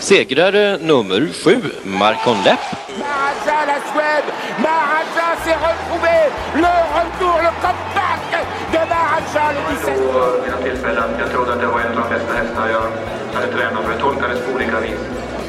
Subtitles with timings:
[0.00, 2.60] Segrare nummer sju, Marcon Lepp.
[2.98, 4.28] Maharaja, la Suède,
[4.58, 6.16] Maharaja s'est retrouvé,
[6.54, 8.22] le retour, le comeback
[8.72, 9.94] de Maharaja le 17.
[10.42, 11.10] Vid några tillfällen.
[11.18, 12.86] Jag trodde att det var en av de bästa hästar jag
[13.34, 13.92] hade tränat för.
[13.92, 15.00] Det tolkades på olika vis.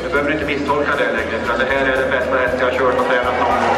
[0.03, 2.77] Du behöver inte misstolka det längre, för det här är den bästa häst jag har
[2.77, 3.77] kört och tränat någon gång.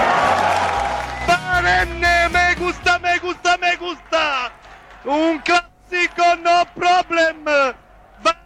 [1.27, 4.23] Barenne, me gusta, me gusta, me gusta!
[5.03, 7.43] Un classico, no problem!
[7.45, 7.73] Barenne,
[8.23, 8.42] facile, alla me!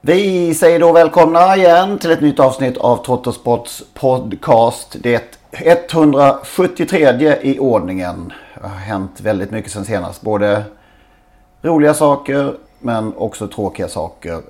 [0.00, 4.96] Vi säger då välkomna igen till ett nytt avsnitt av Trottosports podcast.
[5.02, 8.32] Det 173 i ordningen.
[8.54, 10.22] Det har hänt väldigt mycket sen senast.
[10.22, 10.64] Både
[11.62, 14.42] roliga saker men också tråkiga saker.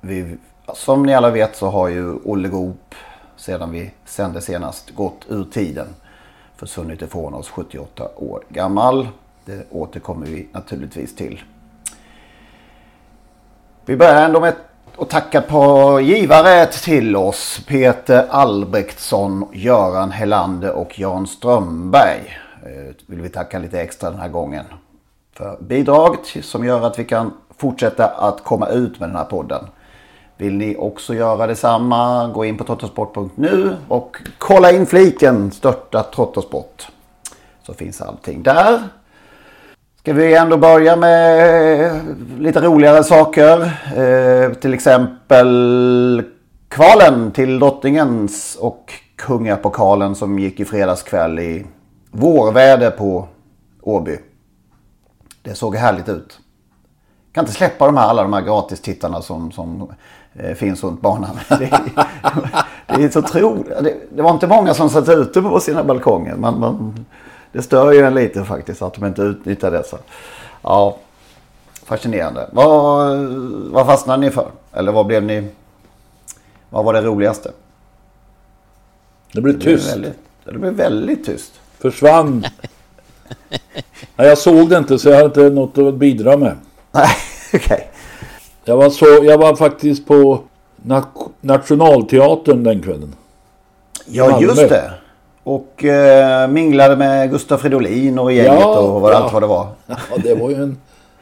[0.00, 0.36] Vi,
[0.74, 2.94] som ni alla vet så har ju Olle Goop
[3.36, 5.86] sedan vi sände senast gått ur tiden.
[6.56, 9.08] Försvunnit ifrån oss 78 år gammal.
[9.44, 11.42] Det återkommer vi naturligtvis till.
[13.88, 14.54] Vi börjar ändå med
[14.98, 17.60] att tacka på givare till oss.
[17.66, 22.38] Peter Albrektsson, Göran Helander och Jan Strömberg.
[22.62, 24.64] Eh, vill vi tacka lite extra den här gången.
[25.32, 29.64] För bidrag som gör att vi kan fortsätta att komma ut med den här podden.
[30.36, 36.88] Vill ni också göra detsamma, gå in på trottosport.nu och kolla in fliken Störta Trottosport.
[37.62, 38.82] Så finns allting där.
[40.08, 41.96] Ska vi ändå börja med eh,
[42.38, 43.60] lite roligare saker.
[43.96, 46.22] Eh, till exempel
[46.68, 51.66] kvalen till drottningens och kungapokalen som gick i fredagskväll i
[52.10, 53.28] vårväder på
[53.82, 54.18] Åby.
[55.42, 56.40] Det såg härligt ut.
[57.32, 59.90] Kan inte släppa de här, alla de här gratistittarna som, som
[60.34, 61.38] eh, finns runt banan.
[61.48, 61.70] Det,
[62.96, 63.66] det är så otroligt.
[63.66, 66.36] Det, det var inte många som satt ute på sina balkonger.
[66.36, 67.04] Man, man,
[67.52, 69.98] det stör ju en lite faktiskt att de inte utnyttjar dessa.
[70.62, 70.98] Ja,
[71.84, 72.48] fascinerande.
[72.52, 73.16] Vad,
[73.70, 74.46] vad fastnade ni för?
[74.72, 75.48] Eller vad blev ni...
[76.70, 77.52] Vad var det roligaste?
[79.32, 79.92] Det blev Det blev tyst.
[79.92, 81.52] väldigt, det blev väldigt tyst.
[81.78, 82.44] Försvann.
[84.16, 86.56] Nej, jag såg det inte så jag hade inte något att bidra med.
[86.92, 87.08] Nej,
[87.54, 87.90] okej.
[88.64, 90.40] Jag var, så, jag var faktiskt på
[90.86, 93.14] na- Nationalteatern den kvällen.
[94.06, 94.92] Ja, just det.
[95.48, 99.16] Och eh, minglade med Gustaf Fridolin och gänget Ja, och vad ja.
[99.16, 99.66] allt vad det var.
[99.86, 100.76] Ja, det var ju en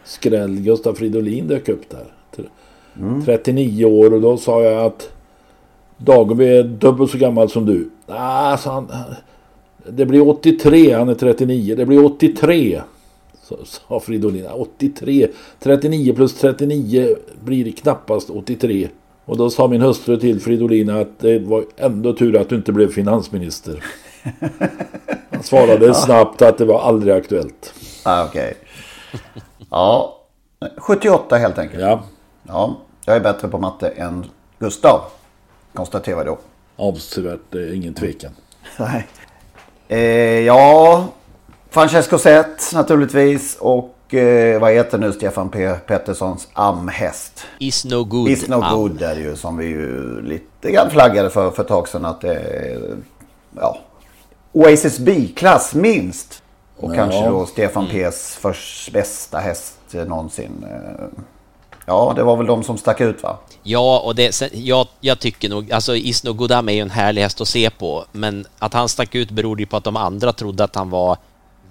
[0.05, 0.57] skräll.
[0.61, 2.05] Gustaf Fridolin dök upp där.
[2.37, 2.45] Tre-
[3.25, 5.09] 39 år och då sa jag att
[5.97, 7.91] Dagobbe är dubbelt så gammal som du.
[8.07, 8.89] Ah, sa han.
[9.89, 11.75] Det blir 83, han är 39.
[11.77, 12.81] Det blir 83.
[13.43, 14.47] Så, sa Fridolin.
[14.47, 15.29] 83.
[15.61, 18.89] 39 plus 39 blir knappast 83.
[19.25, 22.73] Och då sa min hustru till Fridolin att det var ändå tur att du inte
[22.73, 23.85] blev finansminister.
[25.31, 27.75] Han svarade snabbt att det var aldrig aktuellt.
[28.03, 28.55] Ah, okej.
[29.71, 30.17] Ja,
[30.77, 31.81] 78 helt enkelt.
[31.83, 32.03] Ja,
[32.49, 34.25] Ja, jag är bättre på matte än
[34.59, 35.01] Gustav.
[35.75, 36.39] Konstaterar jag då.
[36.77, 37.41] avsevärt.
[37.51, 38.31] Det är ingen tvekan.
[38.79, 39.07] Nej.
[39.89, 39.99] Eh,
[40.41, 41.05] ja,
[41.71, 43.57] Francesco Zet naturligtvis.
[43.61, 45.75] Och eh, vad heter nu Stefan P.
[45.87, 47.47] Petterssons amhäst?
[47.59, 48.29] Is no good.
[48.29, 51.69] Is no good är det ju som vi ju lite grann flaggade för för ett
[51.69, 52.79] tag sedan att det
[53.57, 53.79] ja,
[54.57, 56.43] Oasis B-klass minst.
[56.77, 56.95] Och Ja.
[56.95, 60.65] kanske då Stefan P's först bästa häst eh, någonsin.
[60.71, 61.05] Eh,
[61.89, 63.39] Ja, det var väl de som stack ut va?
[63.63, 67.23] Ja, och det, sen, jag, jag tycker nog, alltså Isno Godam är ju en härlig
[67.23, 70.33] häst att se på, men att han stack ut berodde ju på att de andra
[70.33, 71.17] trodde att han var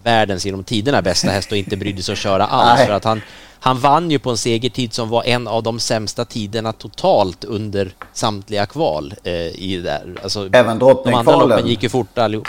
[0.03, 2.73] världens genom tiderna bästa häst och inte brydde sig att köra alls.
[2.77, 2.87] Nej.
[2.87, 3.21] För att han,
[3.59, 7.91] han vann ju på en segertid som var en av de sämsta tiderna totalt under
[8.13, 10.19] samtliga kval eh, i det där.
[10.23, 11.49] Alltså, Även de andra drottningkvalen.
[11.49, 12.47] loppen gick ju fort allihop.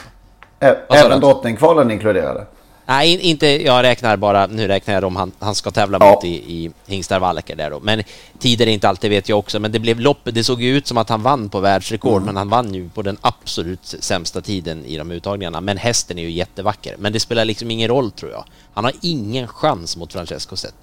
[0.61, 2.47] Ä- Även drottningkvalen inkluderade.
[2.89, 6.11] Nej, inte, jag räknar bara, nu räknar jag dem han, han ska tävla Ja.
[6.15, 7.81] mot i, i Hingstar Walker där då.
[7.81, 8.03] Men
[8.39, 10.87] tider är inte alltid vet jag också, men det blev lopp, det såg ju ut
[10.87, 14.85] som att han vann på världsrekord, men han vann ju på den absolut sämsta tiden
[14.85, 15.61] i de uttagningarna.
[15.61, 18.45] Men hästen är ju jättevacker, men det spelar liksom ingen roll tror jag.
[18.75, 20.75] Han har ingen chans mot Francesco Zet.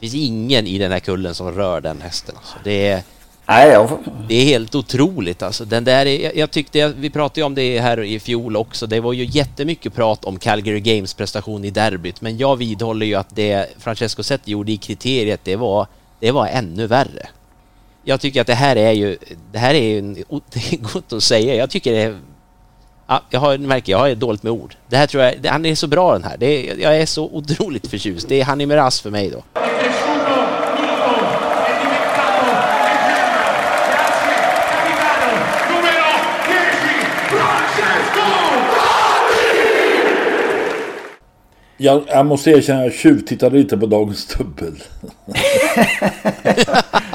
[0.00, 2.34] Det finns ingen i den här kullen som rör den hästen.
[2.38, 2.56] Alltså.
[2.64, 3.02] Det är...
[3.48, 3.88] Nej, jag...
[4.28, 5.64] Det är helt otroligt alltså.
[5.64, 8.86] Den där är, jag, jag tyckte, vi pratade ju om det här i fjol också,
[8.86, 13.14] det var ju jättemycket prat om Calgary Games prestation i derbyt, men jag vidhåller ju
[13.14, 15.86] att det Francesco Zet gjorde i kriteriet, det var,
[16.20, 17.28] det var ännu värre.
[18.04, 19.16] Jag tycker att det här är ju,
[19.52, 20.14] det här är ju, en,
[20.52, 22.18] det är gott att säga, jag tycker det är
[23.10, 24.74] Ja, jag har, ni märker, jag har dåligt med ord.
[24.88, 26.36] Det här tror jag, han är så bra den här.
[26.36, 28.28] Det är, jag är så otroligt förtjust.
[28.28, 29.60] Det är Hanni Miraz för mig då.
[41.80, 44.74] Jag, jag måste erkänna, jag tjuvtittade lite på dagens dubbel.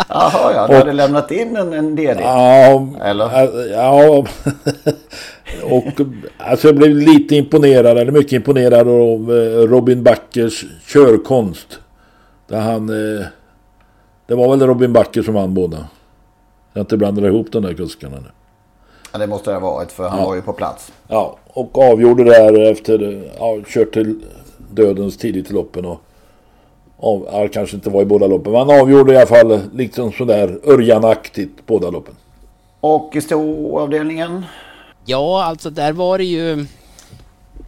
[0.10, 0.68] Jaha, ja.
[0.68, 2.20] Du hade lämnat in en, en DD.
[2.22, 3.30] Ja, Eller?
[3.72, 4.26] ja.
[5.64, 5.86] och
[6.38, 11.80] alltså jag blev lite imponerad, eller mycket imponerad av eh, Robin Backers körkonst.
[12.48, 12.90] Där han...
[13.20, 13.26] eh,
[14.28, 15.78] Det var väl Robin Backer som vann båda.
[16.74, 18.28] Jag inte blandade ihop de där kuskarna nu.
[19.12, 20.26] Ja, det måste det ha varit för han Ja.
[20.26, 20.92] var ju på plats.
[21.08, 23.24] Ja, och avgjorde där efter...
[23.40, 24.20] Ja, kört till
[24.76, 26.02] dödens tidigt i loppen och...
[26.98, 30.12] Av, ja, kanske inte var i båda loppen, men han avgjorde i alla fall liksom
[30.12, 32.16] sådär Örjanaktigt båda loppen.
[32.80, 34.46] Och i storavdelningen?
[35.06, 36.60] Ja, alltså där var det ju...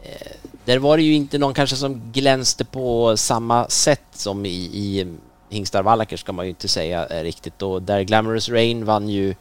[0.03, 0.31] eh,
[0.65, 5.07] Där var det ju inte någon kanske som glänste på samma sätt som i, i
[5.49, 7.61] Hingstar Wallacker ska man ju inte säga eh, riktigt.
[7.61, 9.35] Och där Glamorous Rain vann ju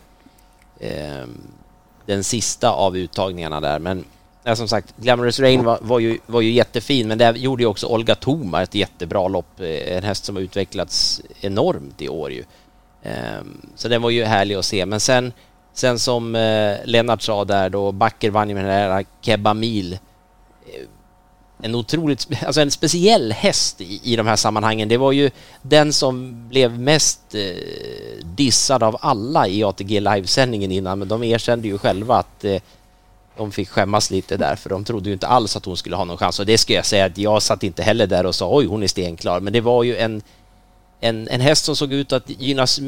[0.80, 1.24] eh,
[2.06, 3.78] den sista av uttagningarna där.
[3.78, 4.04] Men
[4.44, 7.66] ja, som sagt, Glamorous Rain var, var, ju, var ju jättefin, men där gjorde ju
[7.66, 9.60] också Olga Toma ett jättebra lopp.
[9.60, 12.44] Eh, en häst som har utvecklats enormt i år ju.
[13.02, 14.86] Ehm, så den var ju härlig att se.
[14.86, 15.32] Men sen,
[15.72, 19.92] sen som eh, Lennart sa där då, Backer vann ju med den där Kebba Mil.
[19.92, 20.82] Eh,
[21.62, 24.88] en otroligt, alltså en speciell häst i, i de här sammanhangen.
[24.88, 25.30] Det var ju
[25.62, 27.20] den som blev mest
[28.22, 32.44] dissad av alla i ATG livesändningen innan, men de erkände ju själva att
[33.36, 36.04] de fick skämmas lite där, för de trodde ju inte alls att hon skulle ha
[36.04, 36.40] någon chans.
[36.40, 38.82] Och det ska jag säga att jag satt inte heller där och sa oj, hon
[38.82, 39.40] är stenklar.
[39.40, 40.22] Men det var ju en,
[41.00, 42.80] en, en häst som såg ut att gynnas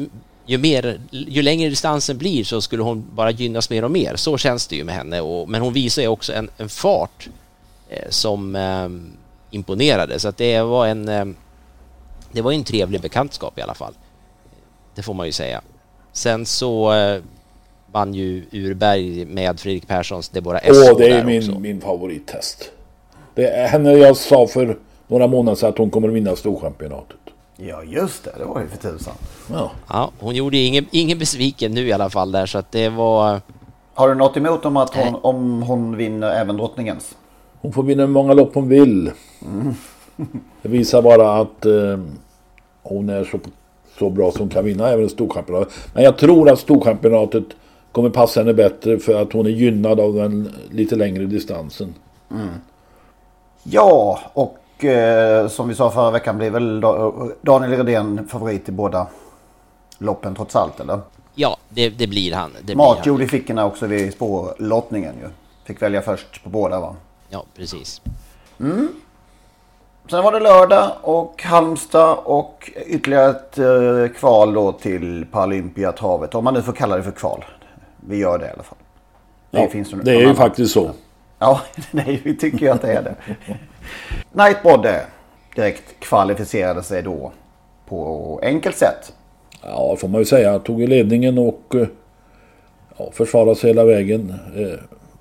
[0.45, 4.15] ju, mer, ju längre distansen blir så skulle hon bara gynnas mer och mer.
[4.15, 5.21] Så känns det ju med henne.
[5.21, 7.29] Och, men hon visar ju också en, en fart
[7.89, 8.89] eh, som eh,
[9.51, 10.19] imponerade.
[10.19, 11.25] Så att det var en eh,
[12.31, 13.93] det var en trevlig bekantskap i alla fall.
[14.95, 15.61] Det får man ju säga.
[16.13, 17.21] Sen så eh,
[17.91, 21.59] vann ju Urberg med Fredrik Perssons Deborah Åh, Esso det är min, också.
[21.59, 22.71] min favorithäst.
[23.33, 27.17] Det är henne jag sa för några månader sedan att hon kommer att vinna Storchampionatet.
[27.57, 28.31] Ja, just det.
[28.37, 29.13] Det var ju för tusan.
[29.51, 29.71] Ja.
[29.89, 33.41] Ja, hon gjorde ingen, ingen besviken nu i alla fall där så att det var...
[33.93, 37.15] Har du något emot om, att hon, om hon vinner även drottningens?
[37.61, 39.11] Hon får vinna hur många lopp hon vill.
[40.61, 41.99] Det visar bara att eh,
[42.83, 43.39] hon är så,
[43.99, 45.73] så bra som hon kan vinna även Storchampionatet.
[45.93, 47.43] Men jag tror att Storchampionatet
[47.97, 51.93] kommer passa henne bättre för att hon är gynnad av den lite längre distansen.
[53.63, 58.71] Ja, och eh, som vi sa förra veckan blir väl Da- Daniel Redén favorit i
[58.71, 59.07] båda
[59.97, 60.99] loppen trots allt, eller?
[61.35, 62.51] Ja, det, det blir han.
[62.61, 65.27] Det Matjord i fickorna också vid spårlottningen ju.
[65.65, 66.95] Fick välja först på båda va?
[67.29, 68.01] Ja, precis.
[70.09, 76.35] Sen var det lördag och Halmstad och ytterligare ett eh, kval då till Paralympiatravet.
[76.35, 77.45] Om man nu får kalla det för kval.
[78.07, 78.77] Vi gör det i alla fall.
[79.51, 80.91] Ja, finns det är ju faktiskt så.
[81.39, 81.61] Ja,
[81.91, 83.15] nej, vi tycker ju att det är det.
[84.31, 84.97] Nightbody
[85.55, 87.31] direkt kvalificerade sig då
[87.87, 89.13] på enkelt sätt.
[89.63, 90.59] Ja, får man ju säga.
[90.59, 91.87] Tog i ledningen och eh,
[92.97, 94.33] ja, försvarade sig hela vägen.
[94.55, 94.79] Eh,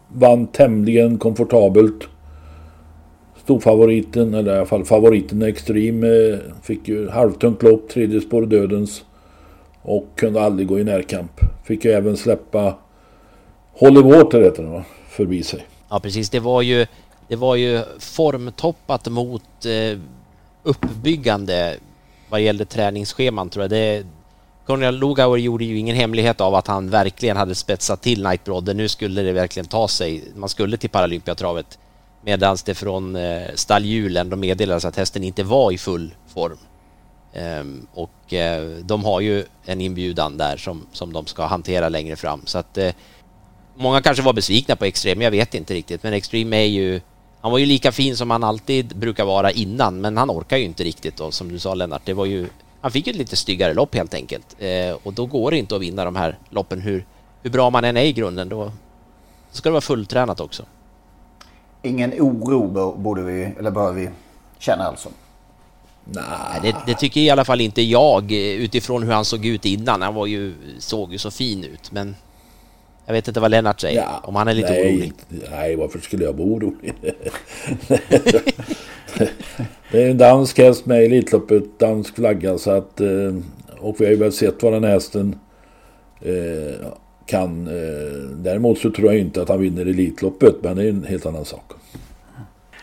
[0.08, 2.08] vann tämligen komfortabelt.
[3.44, 9.04] Storfavoriten, eller i alla fall favoriten Extreme, eh, fick ju halvtungt lopp, tredje spår dödens.
[9.88, 11.40] Och kunde aldrig gå i närkamp.
[11.64, 12.74] Fick ju även släppa
[13.72, 14.84] Holly Water heter den va?
[15.08, 15.66] Förbi sig.
[15.88, 16.30] Ja, precis.
[16.30, 16.86] Det var ju,
[17.28, 19.98] det var ju formtoppat mot eh,
[20.62, 21.76] uppbyggande
[22.28, 23.70] vad gällde träningsscheman tror jag.
[23.70, 24.06] Det,
[24.66, 28.74] Cornel Lugauer gjorde ju ingen hemlighet av att han verkligen hade spetsat till nightbrodder.
[28.74, 30.24] Nu skulle det verkligen ta sig.
[30.34, 31.78] Man skulle till Paralympiatravet.
[32.22, 36.58] Medan det från eh, stallhjulen de meddelades att hästen inte var i full form.
[37.36, 42.16] Ehm, och eh, de har ju en inbjudan där som, som de ska hantera längre
[42.16, 42.42] fram.
[42.44, 42.92] Så att eh,
[43.78, 46.02] Många kanske var besvikna på Extreme, jag vet inte riktigt.
[46.02, 47.00] Men Extreme är ju...
[47.40, 50.64] Han var ju lika fin som han alltid brukar vara innan, men han orkar ju
[50.64, 52.02] inte riktigt då, som du sa Lennart.
[52.04, 52.48] Det var ju,
[52.80, 54.56] han fick ju ett lite styggare lopp helt enkelt.
[54.58, 57.06] Eh, och då går det inte att vinna de här loppen hur,
[57.42, 58.48] hur bra man än är i grunden.
[58.48, 58.72] Då
[59.50, 60.62] ska det vara fulltränat också.
[61.82, 64.10] Ingen oro borde vi, eller bör vi
[64.58, 65.08] känna alltså?
[66.12, 70.02] Nej, det, det, tycker i alla fall inte jag utifrån hur han såg ut innan.
[70.02, 72.16] Han var ju, såg ju så fin ut, men
[73.06, 75.12] jag vet inte vad Lennart säger, ja, om han är lite nej, orolig.
[75.50, 76.94] Nej, varför skulle jag vara orolig?
[79.90, 83.00] det är en dansk häst med i Elitloppet, dansk flagga, så att...
[83.00, 83.34] Eh,
[83.78, 85.38] och vi har ju väl sett vad den hästen
[86.20, 86.86] eh,
[87.26, 87.66] kan.
[87.66, 91.26] Eh, däremot så tror jag inte att han vinner Elitloppet, men det är en helt
[91.26, 91.72] annan sak.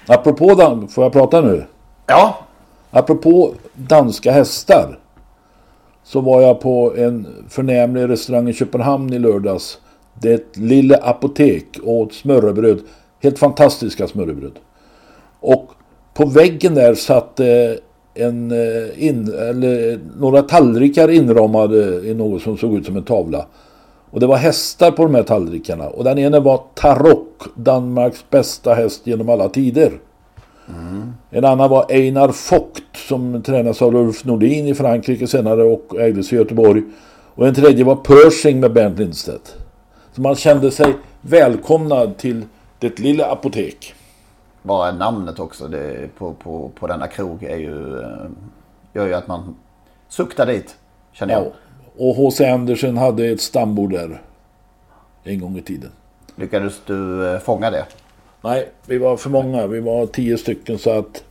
[0.07, 1.65] Apropå, får jag prata nu?
[2.07, 2.45] Ja.
[2.95, 4.99] Apropå danska hästar.
[6.03, 9.77] Så var jag på en förnämlig restaurang i Köpenhamn i lördags.
[10.21, 12.79] Det är ett lille apotek och åt smörrebröd.
[13.21, 14.59] Helt fantastiska smörrebröd.
[15.39, 15.71] Och
[16.13, 17.47] på väggen där satt eh,
[18.13, 23.45] en, eh, in, eller, några tallrikar inramade i något som såg ut som en tavla.
[24.09, 25.87] Och det var hästar på de här tallrikarna.
[25.87, 29.91] Och den ena var Tarok, Danmarks bästa häst genom alla tider.
[30.73, 31.13] Mm.
[31.29, 36.33] En annan var Einar Fogt som tränas av Ulf Nordin i Frankrike senare och ägdes
[36.33, 36.83] i Göteborg.
[37.35, 39.55] Och en tredje var Pershing med Bernt Lindstedt.
[40.11, 42.45] Så man kände sig välkomnad till
[42.79, 43.93] det lilla apotek.
[44.61, 48.07] Bara namnet också det, på, på, på denna krog är ju, eh,
[48.93, 49.55] gör ju att man
[50.09, 50.75] suktar dit.
[51.11, 51.43] Känner jag.
[51.43, 51.51] Ja.
[51.97, 52.49] Och H.C.
[52.49, 54.21] Andersen hade ett stambord där.
[55.23, 55.91] En gång i tiden.
[56.35, 57.85] Lyckades du eh, fånga det?
[58.43, 59.67] Nej, vi var för många.
[59.67, 61.23] Vi var tio stycken så att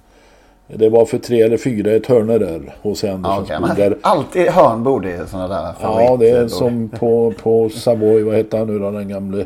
[0.66, 3.98] det var för tre eller fyra ett hörne där hos Andersens ja, okay, bord.
[4.02, 8.58] Alltid hörnbord i sådana där favorit Ja, det är som på, på Savoy, vad heter
[8.58, 9.40] han nu då, den gamle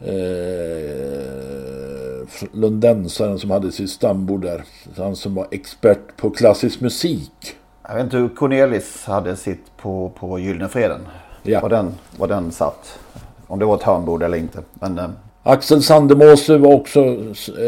[0.00, 0.12] eh,
[2.52, 4.64] lundensaren som hade sitt stambord där.
[4.96, 7.56] Han som var expert på klassisk musik.
[7.88, 11.00] Jag vet inte hur Cornelis hade sitt på, på Gyllene Freden.
[11.42, 11.60] Ja.
[11.60, 12.98] Var, den, var den satt.
[13.46, 14.58] Om det var ett hörnbord eller inte.
[14.74, 15.08] Men, eh,
[15.48, 17.00] Axel Sandemåse var också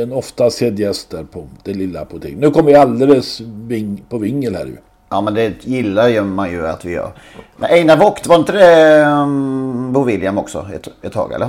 [0.03, 2.39] en ofta sedd gäst där på det lilla apoteket.
[2.39, 4.77] Nu kommer vi alldeles ving, på vingel här ju.
[5.09, 7.13] Ja men det gillar ju man ju att vi gör.
[7.57, 11.49] Men Einar Vogt, var inte det um, Bo William också ett, ett tag eller?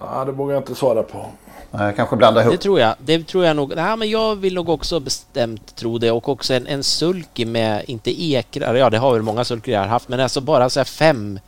[0.00, 1.26] Ja det vågar jag inte svara på.
[1.70, 2.52] Jag kanske blandar ihop.
[2.52, 2.94] Det tror jag.
[2.98, 3.72] Det tror jag nog.
[3.76, 7.82] Nej, men jag vill nog också bestämt tro det och också en, en sulky med,
[7.86, 11.38] inte ekrar, ja det har väl många sulkar haft, men alltså bara så här fem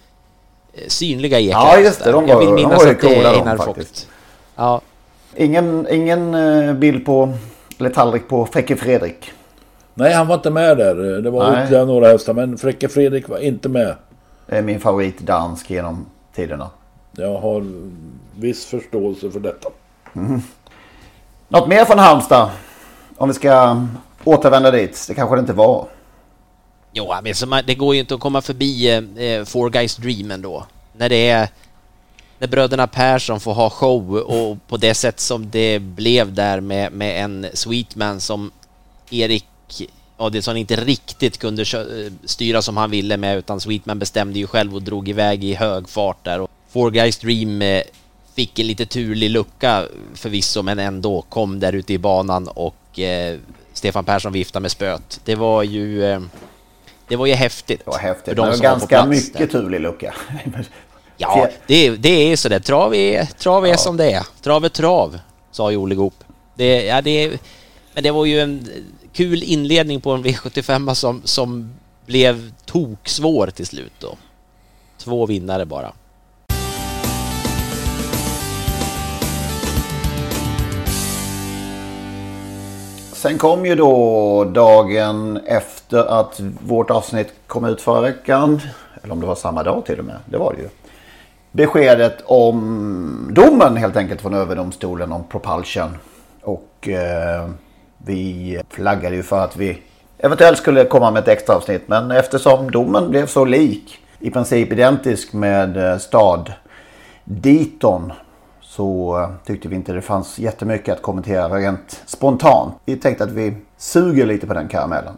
[0.73, 1.61] eh, synliga ekrar.
[1.61, 4.09] Ja just det, de var, jag vill minnas de var att det är Einar Vogt.
[4.57, 4.81] Ja.
[5.37, 7.33] Ingen, ingen eh, bild på,
[7.79, 9.33] eller tallrik på Fräcke Fredrik?
[9.95, 10.95] Nej, han var inte med där.
[10.95, 13.95] Det var ytterligare några hästar, men Fräcke Fredrik var inte med.
[14.47, 16.71] Det är min favorit dansk genom tiderna.
[17.13, 17.67] Jag har
[18.37, 19.69] viss förståelse för detta.
[20.17, 20.43] Mm.
[21.49, 22.51] Något mer från Halmstad?
[23.17, 23.83] Om vi ska
[24.25, 25.05] återvända dit.
[25.09, 25.87] Det kanske det inte var.
[26.93, 27.13] Jo,
[27.47, 30.67] men det går ju inte att komma förbi eh, Four Guys Dream ändå.
[30.93, 31.49] När det är
[32.39, 36.93] när bröderna Persson får ha show och på det sätt som det blev där med,
[36.93, 38.51] med en Sweetman som
[39.11, 39.45] Erik
[40.17, 41.65] Adielsson inte riktigt kunde
[42.25, 45.89] styra som han ville med utan Sweetman bestämde ju själv och drog iväg i hög
[45.89, 47.83] fart där och Four Guys Dream eh,
[48.35, 53.39] fick en lite turlig lucka förvisso men ändå kom där ute i banan och eh,
[53.73, 55.21] Stefan Persson viftade med spöet.
[55.25, 56.21] Det var ju eh,
[57.09, 57.83] det var ju häftigt.
[57.85, 58.25] Det var häftigt.
[58.25, 59.47] För de det var ganska mycket där.
[59.47, 60.15] turlig lucka.
[61.17, 62.59] Ja, det, det är sådär.
[62.59, 63.77] Trav är, trav är ja.
[63.77, 64.27] som det är.
[64.43, 65.19] Trav är trav,
[65.51, 66.15] sa ju Olle Goop.
[66.55, 67.41] Det, ja, det,
[67.95, 68.69] men det var ju en
[69.13, 71.75] kul inledning på en V75 som, som
[72.07, 74.15] blev toksvår till slut då.
[74.99, 75.93] Två vinnare bara.
[83.13, 88.61] Sen kom ju då dagen efter att vårt avsnitt kom ut förra veckan.
[89.03, 90.17] Eller om det var samma dag till och med.
[90.27, 90.69] Det var det ju
[91.55, 95.97] beskedet om domen helt enkelt från överdomstolen om propulsion.
[96.43, 97.49] Och eh,
[97.99, 99.79] vi flaggade ju för att vi
[100.19, 101.83] eventuellt skulle komma med ett extra avsnitt.
[101.87, 106.53] Men eftersom domen blev så lik, i princip identisk med eh, stad
[107.25, 108.13] Diton
[108.61, 112.75] så eh, tyckte vi inte det fanns jättemycket att kommentera rent spontant.
[112.85, 115.15] Vi tänkte att vi suger lite på den karamellen.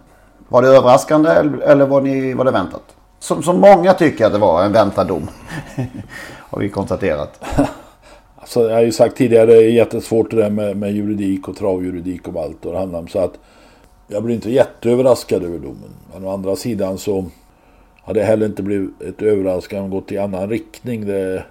[0.48, 1.30] Var det överraskande
[1.64, 2.95] eller var, ni, var det väntat?
[3.26, 5.28] Som, som många tycker att det var en väntad dom.
[6.38, 7.44] har vi konstaterat.
[8.36, 11.56] alltså, jag har ju sagt tidigare, det är jättesvårt det där med, med juridik och
[11.56, 13.08] travjuridik och allt och det handlar om.
[13.08, 13.38] Så att
[14.06, 15.90] jag blir inte jätteöverraskad över domen.
[16.12, 17.24] Men å andra sidan så
[18.04, 21.06] hade det heller inte blivit ett överraskande om gått i annan riktning.
[21.06, 21.44] Det,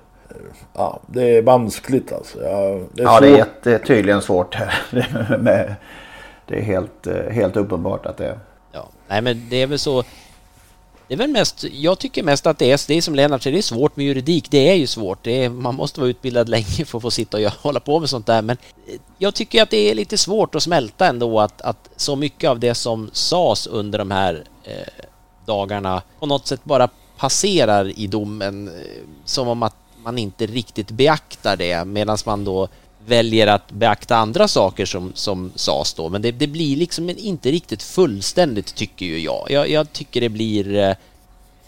[0.73, 2.43] Ja, det är vanskligt alltså.
[2.43, 4.57] Ja, det är, ja, det är, jätte, det är tydligen svårt.
[6.47, 8.39] det är helt, eh, helt uppenbart att det är.
[8.71, 10.03] Ja, nej men det är väl så.
[11.07, 13.53] Det är väl mest, jag tycker mest att det är, det är som Lennart säger,
[13.53, 14.51] det är svårt med juridik.
[14.51, 15.23] Det är ju svårt.
[15.23, 18.09] Det är, man måste vara utbildad länge för att få sitta och hålla på med
[18.09, 18.41] sånt där.
[18.41, 18.57] Men
[18.87, 22.49] eh, jag tycker att det är lite svårt att smälta ändå att, att så mycket
[22.49, 25.03] av det som sades under de här eh,
[25.45, 28.67] dagarna på något sätt bara passerar i domen.
[28.67, 28.73] Eh,
[29.25, 32.67] som om att man inte riktigt beaktar det medan man då
[33.07, 36.09] väljer att beakta andra saker som, som sades då.
[36.09, 39.47] Men det, det blir liksom inte riktigt fullständigt tycker ju jag.
[39.49, 40.95] Jag, jag tycker det blir eh,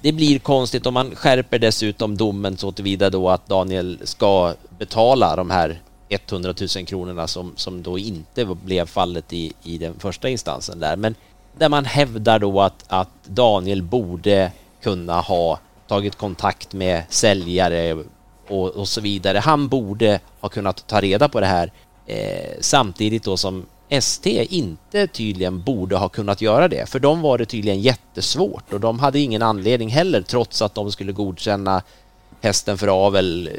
[0.02, 5.36] det blir konstigt om man skärper dessutom domen så tillvida då att Daniel ska betala
[5.36, 10.30] de här 100 000 kronorna som, som då inte blev fallet i, i den första
[10.30, 10.96] instansen där.
[10.96, 11.16] Men
[11.58, 14.52] där man hävdar då att, att Daniel borde
[14.82, 18.04] kunna ha tagit kontakt med säljare
[18.50, 19.38] och, och så vidare.
[19.38, 21.72] Han borde ha kunnat ta reda på det här
[22.06, 26.90] eh, samtidigt då som ST inte tydligen borde ha kunnat göra det.
[26.90, 30.92] För dem var det tydligen jättesvårt och de hade ingen anledning heller trots att de
[30.92, 31.82] skulle godkänna
[32.42, 33.54] hästen för avel eh,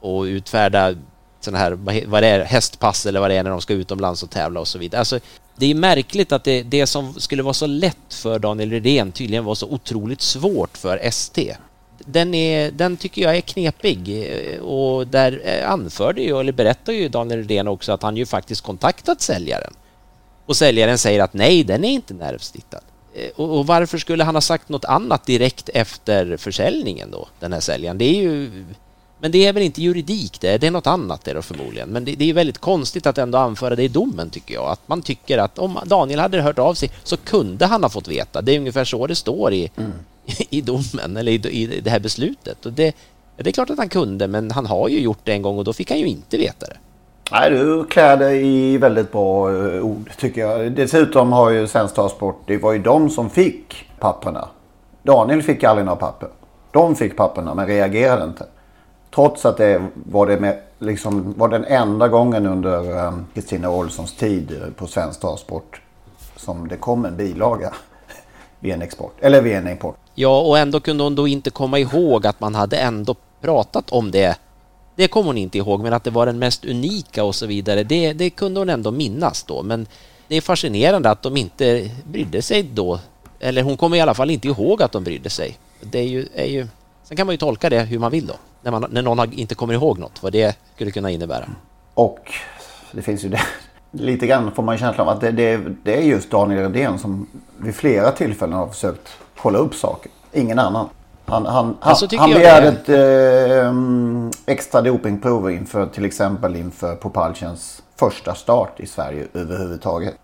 [0.00, 0.94] och utfärda
[1.40, 1.72] sådana här,
[2.06, 4.68] vad det är, hästpass eller vad det är när de ska utomlands och tävla och
[4.68, 4.98] så vidare.
[4.98, 5.20] Alltså,
[5.56, 9.44] det är märkligt att det, det som skulle vara så lätt för Daniel Redén tydligen
[9.44, 11.56] var så otroligt svårt för ST
[11.98, 14.26] den, är, den tycker jag är knepig
[14.62, 18.60] och där eh, anförde ju, eller berättar ju Daniel Redén också att han ju faktiskt
[18.60, 19.74] kontaktat säljaren.
[20.46, 22.82] Och säljaren säger att nej, den är inte nervsnittad.
[23.14, 27.52] Eh, och, och varför skulle han ha sagt något annat direkt efter försäljningen då, den
[27.52, 27.98] här säljaren?
[27.98, 28.64] Det är ju...
[29.20, 31.88] Men det är väl inte juridik det, det är något annat det då förmodligen.
[31.88, 34.70] Men det, det, är väldigt konstigt att ändå anföra det i domen tycker jag.
[34.70, 38.08] Att man tycker att om Daniel hade hört av sig så kunde han ha fått
[38.08, 38.42] veta.
[38.42, 39.92] Det är ungefär så det står i, mm
[40.50, 42.66] i domen eller i, i det här beslutet.
[42.66, 42.96] Och det,
[43.36, 45.64] det är klart att han kunde, men han har ju gjort det en gång och
[45.64, 46.76] då fick han ju inte veta det.
[47.32, 50.72] Nej, du klär dig i väldigt bra eh, ord tycker jag.
[50.72, 54.48] Dessutom har ju Svensk Transport, det var ju de som fick papperna.
[55.02, 56.28] Daniel fick aldrig några papper.
[56.70, 58.46] De fick papperna men reagerade inte.
[59.14, 63.70] Trots att det var, det med, liksom, var den enda gången under ehm, um, Kristina
[63.70, 65.80] Olssons tid eh, på Svensk Transport
[66.36, 67.72] som det kom en bilaga
[68.60, 69.96] vid en export, eller vid en import.
[70.14, 74.10] Ja, och ändå kunde hon då inte komma ihåg att man hade ändå pratat om
[74.10, 74.38] det.
[74.96, 77.84] Det kom hon inte ihåg, men att det var den mest unika och så vidare,
[77.84, 79.62] det, det kunde hon ändå minnas då.
[79.62, 79.86] Men
[80.28, 83.00] det är fascinerande att de inte brydde sig då.
[83.40, 85.58] Eller hon kommer i alla fall inte ihåg att de brydde sig.
[85.80, 86.66] Det är ju, är ju...
[87.02, 88.34] Sen kan man ju tolka det hur man vill då.
[88.62, 91.44] När, man, när någon inte kommer ihåg något, vad det skulle kunna innebära.
[91.94, 92.32] Och
[92.92, 93.40] det finns ju det,
[93.90, 97.26] lite grann får man känslan av att det, det, det är just Daniel Redén som
[97.58, 99.08] vid flera tillfällen har försökt
[99.44, 100.10] kolla upp saker.
[100.32, 100.88] Ingen annan.
[101.26, 103.72] Han, han, alltså, han, han begärde ett eh,
[104.54, 110.14] extra dopingprov inför till exempel inför Popalchens första start i Sverige överhuvudtaget.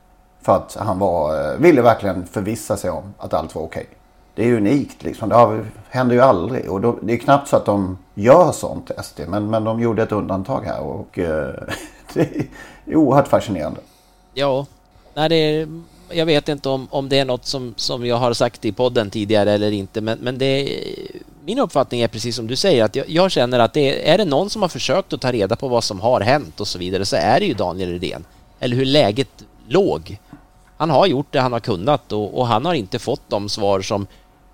[0.42, 3.82] För att han var, eh, ville verkligen förvissa sig om att allt var okej.
[3.82, 3.94] Okay.
[4.34, 5.28] Det är unikt liksom.
[5.28, 6.70] Det händer ju aldrig.
[6.70, 9.20] Och då, det är knappt så att de gör sånt SD.
[9.28, 10.80] Men, men de gjorde ett undantag här.
[10.80, 11.54] Och eh,
[12.14, 12.20] det
[12.86, 13.80] är oerhört fascinerande.
[14.34, 14.66] Ja,
[15.14, 15.68] nej, det är,
[16.12, 19.10] jag vet inte om, om det är något som, som jag har sagt i podden
[19.10, 20.80] tidigare eller inte, men, men det,
[21.44, 24.24] min uppfattning är precis som du säger, att jag, jag, känner att det, är det
[24.24, 27.04] någon som har försökt att ta reda på vad som har hänt och så vidare,
[27.04, 28.24] så är det ju Daniel Redén.
[28.60, 30.18] Eller hur läget låg.
[30.76, 33.80] Han har gjort det han har kunnat och, och han har inte fått de svar
[33.80, 34.06] som,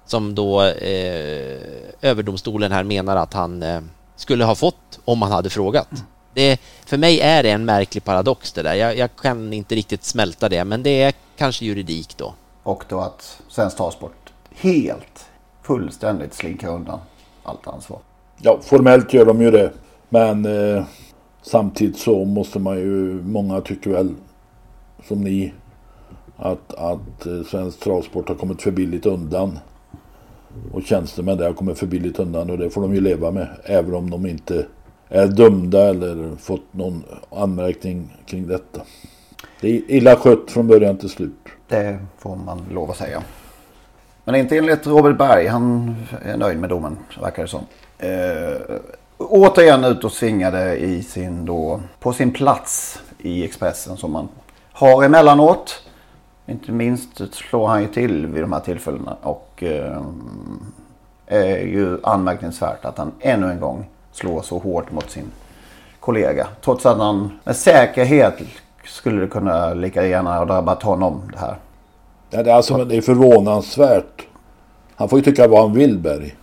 [0.07, 1.59] som då eh,
[2.03, 3.81] överdomstolen här menar att han eh,
[4.17, 5.89] skulle ha fått om han hade frågat.
[6.37, 8.75] Det, för mig är det en märklig paradox det där.
[8.75, 12.35] Jag, jag, kan inte riktigt smälta det, men det är kanske juridik då.
[12.63, 15.27] Och då att Svensk Travsport helt,
[15.63, 16.99] fullständigt slinker undan
[17.43, 17.99] allt ansvar.
[18.39, 19.73] Ja, formellt gör de ju det.
[20.09, 20.85] Men eh,
[21.43, 24.15] samtidigt så måste man ju, många tycker väl
[25.09, 25.53] som ni
[26.37, 29.59] att, att eh, Svensk Travsport har kommit för billigt undan.
[30.73, 33.49] Och tjänstemän där har kommit för billigt undan och det får de ju leva med.
[33.65, 34.67] Även om de inte
[35.09, 38.81] är dömda eller fått någon anmärkning kring detta.
[39.61, 41.33] Det är illa skött från början till slut.
[41.69, 43.23] Det får man lov att säga.
[44.25, 45.47] Men inte enligt Robert Berg.
[45.47, 47.67] Han är nöjd med domen, verkar det som.
[47.99, 48.77] Eh,
[49.19, 54.29] återigen ut och svingade i sin då, på sin plats i Expressen som man
[54.73, 55.83] har emellanåt.
[56.47, 59.17] Inte minst slår han ju till vid de här tillfällena.
[59.23, 60.03] Och eh,
[61.27, 65.31] är ju anmärkningsvärt att han ännu en gång slå så hårt mot sin
[66.01, 66.49] kollega.
[66.65, 68.35] Trots att han med säkerhet
[68.85, 71.57] skulle det kunna lika gärna ha drabbat honom det här.
[72.31, 74.27] Ja, det, är alltså, det är förvånansvärt.
[74.97, 76.37] Han får ju tycka vad han vill Berg.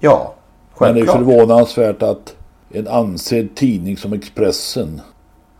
[0.00, 0.34] Ja,
[0.78, 2.36] Men det är förvånansvärt att
[2.70, 5.00] en ansedd tidning som Expressen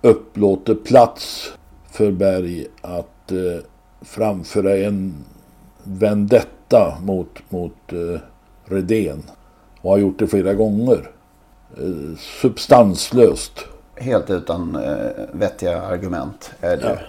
[0.00, 1.52] upplåter plats
[1.90, 3.64] för Berg att eh,
[4.00, 5.14] framföra en
[5.84, 8.20] vendetta mot, mot eh,
[8.64, 9.22] Redén.
[9.80, 11.10] Och har gjort det flera gånger.
[11.78, 13.66] Eh, substanslöst.
[13.96, 17.00] Helt utan eh, vettiga argument är det.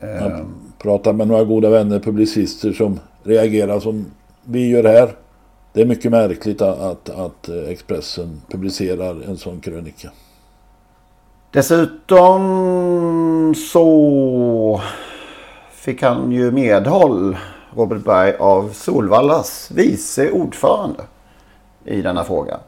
[0.00, 0.06] Ja.
[0.06, 0.46] Jag
[0.78, 4.06] pratar med några goda vänner, publicister som reagerar som
[4.44, 5.10] vi gör här.
[5.72, 10.10] Det är mycket märkligt att, att, att Expressen publicerar en sån krönika.
[11.50, 12.34] Dessutom
[13.72, 14.80] så
[15.70, 17.36] fick han ju medhåll,
[17.74, 21.02] Robert Berg, av Solvallas vice ordförande
[21.84, 22.60] i denna fråga.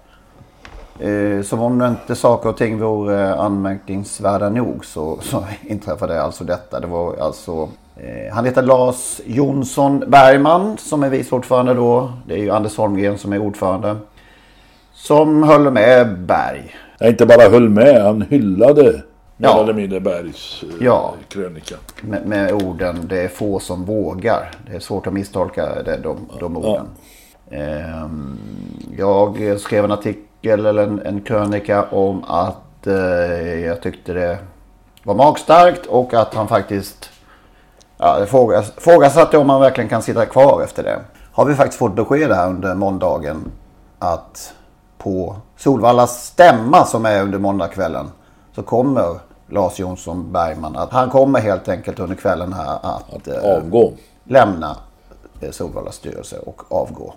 [1.00, 6.80] Eh, som om inte saker och ting vore anmärkningsvärda nog så, så inträffade alltså detta.
[6.80, 12.12] Det var alltså eh, han heter Lars Jonsson Bergman som är vice ordförande då.
[12.26, 13.96] Det är ju Anders Holmgren som är ordförande.
[14.92, 16.74] Som höll med Berg.
[16.98, 19.02] Jag inte bara höll med, han hyllade
[19.37, 19.62] mer ja.
[19.62, 21.14] eller mindre Bergs eh, ja.
[21.28, 21.74] krönika.
[22.00, 24.50] Med, med, orden det är få som vågar.
[24.66, 26.87] Det är svårt att misstolka det, de, de orden.
[27.50, 27.56] Ja.
[27.56, 28.08] Eh,
[28.96, 32.94] jag skrev en artikel eller en, en krönika om att eh,
[33.64, 34.38] jag tyckte det
[35.03, 37.11] var magstarkt och att han faktiskt
[37.98, 38.27] ja,
[38.77, 41.01] frågasatte om han verkligen kan sitta kvar efter det.
[41.33, 43.53] Har vi faktiskt fått besked här under måndagen
[43.98, 44.55] att
[44.98, 48.11] på Solvallas stämma som är under måndagskvällen
[48.55, 53.29] så kommer Lars Jonsson Bergman att han kommer helt enkelt under kvällen här att, att
[53.29, 53.92] eh, avgå.
[54.24, 54.77] lämna
[55.40, 57.14] eh, Solvallas styrelse och avgå.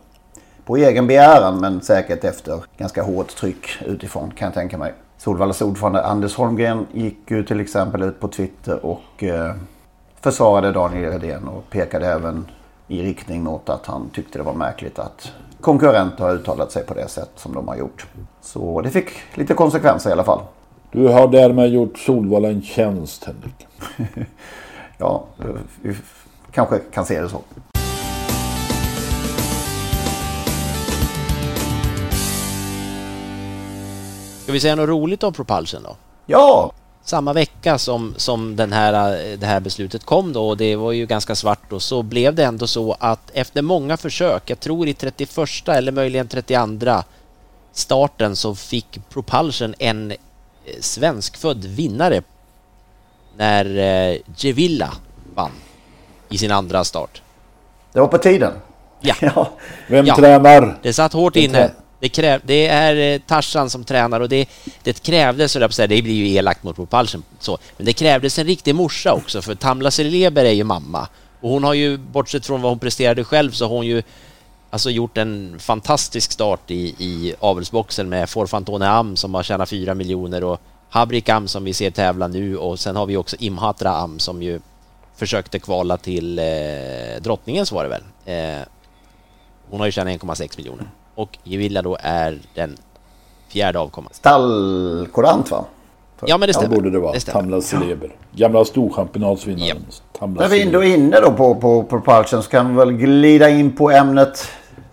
[0.71, 4.93] På egen begäran men säkert efter ganska hårt tryck utifrån kan jag tänka mig.
[5.17, 9.55] Solvallas ordförande Anders Holmgren gick ju till exempel ut på Twitter och eh,
[10.21, 12.45] försvarade Daniel Redén och pekade även
[12.88, 15.31] i riktning mot att han tyckte det var märkligt att
[15.62, 18.05] konkurrenter har uttalat sig på det sätt som de har gjort.
[18.41, 20.41] Så det fick lite konsekvenser i alla fall.
[20.91, 23.67] Du har därmed gjort Solvalla en tjänst Henrik.
[24.97, 25.23] ja,
[25.81, 25.95] vi
[26.51, 27.41] kanske kan se det så.
[34.51, 35.95] Ska vi säga något roligt om Propulsion då?
[36.25, 36.71] Ja!
[37.03, 41.05] Samma vecka som, som den här, det här beslutet kom då och det var ju
[41.05, 44.93] ganska svart och så blev det ändå så att efter många försök, jag tror i
[44.93, 47.03] 31 eller möjligen 32
[47.71, 50.13] starten så fick Propulsion en
[50.79, 52.21] svenskfödd vinnare
[53.37, 54.93] när eh, Gevilla
[55.35, 55.51] vann
[56.29, 57.21] i sin andra start.
[57.93, 58.53] Det var på tiden.
[59.01, 59.15] Ja.
[59.21, 59.49] ja.
[59.87, 60.15] Vem ja.
[60.15, 60.77] tränar?
[60.81, 61.71] Det satt hårt Vem inne.
[62.01, 64.49] Det, kräv, det är Tarsan Tarzan som tränar och det,
[64.83, 69.13] det krävdes, det blir ju elakt mot Propulsion, så, men det krävdes en riktig morsa
[69.13, 71.07] också för Tamla Seleber är ju mamma.
[71.41, 74.03] Och hon har ju, bortsett från vad hon presterade själv, så har hon ju
[74.69, 79.93] alltså gjort en fantastisk start i, i avelsboxen med Forfantone Am som har tjänat 4
[79.93, 83.91] miljoner och Habrik Am som vi ser tävla nu och sen har vi också Imhatra
[83.91, 84.59] Am som ju
[85.15, 86.45] försökte kvala till eh,
[87.21, 88.03] drottningens var det väl.
[88.25, 88.61] Eh,
[89.69, 90.87] hon har ju tjänat 1,6 miljoner
[91.21, 92.77] och Gevilla då är den
[93.47, 94.13] fjärde avkomman.
[94.13, 95.65] Stallkorant va?
[96.25, 96.69] Ja men det stämmer.
[96.69, 97.19] Ja, borde det vara.
[97.19, 98.15] Tamla Celeber.
[98.31, 99.77] Gamla storchampionatsvinnaren.
[99.77, 100.29] Yep.
[100.39, 103.75] När vi ändå är inne då på, på Propulsion så kan vi väl glida in
[103.75, 104.47] på ämnet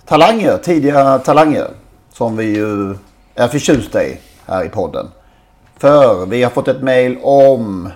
[0.05, 0.59] talanger.
[0.59, 1.69] Tidiga talanger.
[2.13, 2.97] Som vi ju
[3.35, 5.09] är förtjusta i här i podden.
[5.77, 7.91] För vi har fått ett mail om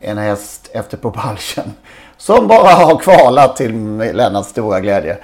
[0.00, 1.72] en häst efter Propulsion.
[2.18, 5.16] Som bara har kvalat till Lennarts stora glädje.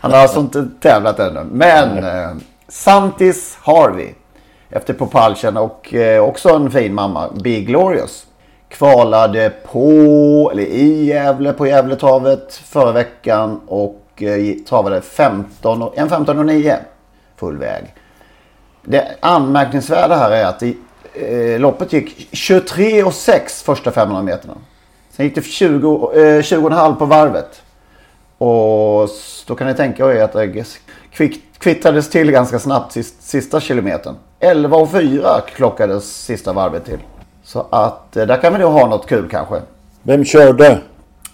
[0.00, 1.44] Han har alltså inte tävlat ännu.
[1.44, 2.36] Men eh,
[2.68, 4.08] Santis Harvey.
[4.70, 7.30] Efter Propulsion och eh, också en fin mamma.
[7.34, 8.26] Big Glorious.
[8.68, 13.60] Kvalade på, eller i Gävle på Gävletravet förra veckan.
[13.66, 16.78] Och eh, travade 15, en 15 och 9
[17.36, 17.94] full väg.
[18.82, 20.76] Det anmärkningsvärda här är att i,
[21.14, 24.54] eh, loppet gick 23 och 6 första 500 meterna.
[25.16, 27.62] Sen gick det 20, eh, 20,5 på varvet.
[28.38, 29.08] Och
[29.46, 30.64] då kan ni tänka er att det
[31.58, 34.14] kvittrades till ganska snabbt sist, sista kilometern.
[34.40, 36.98] 11 och 4 klockades sista varvet till.
[37.42, 39.62] Så att eh, där kan vi nog ha något kul kanske.
[40.02, 40.80] Vem körde?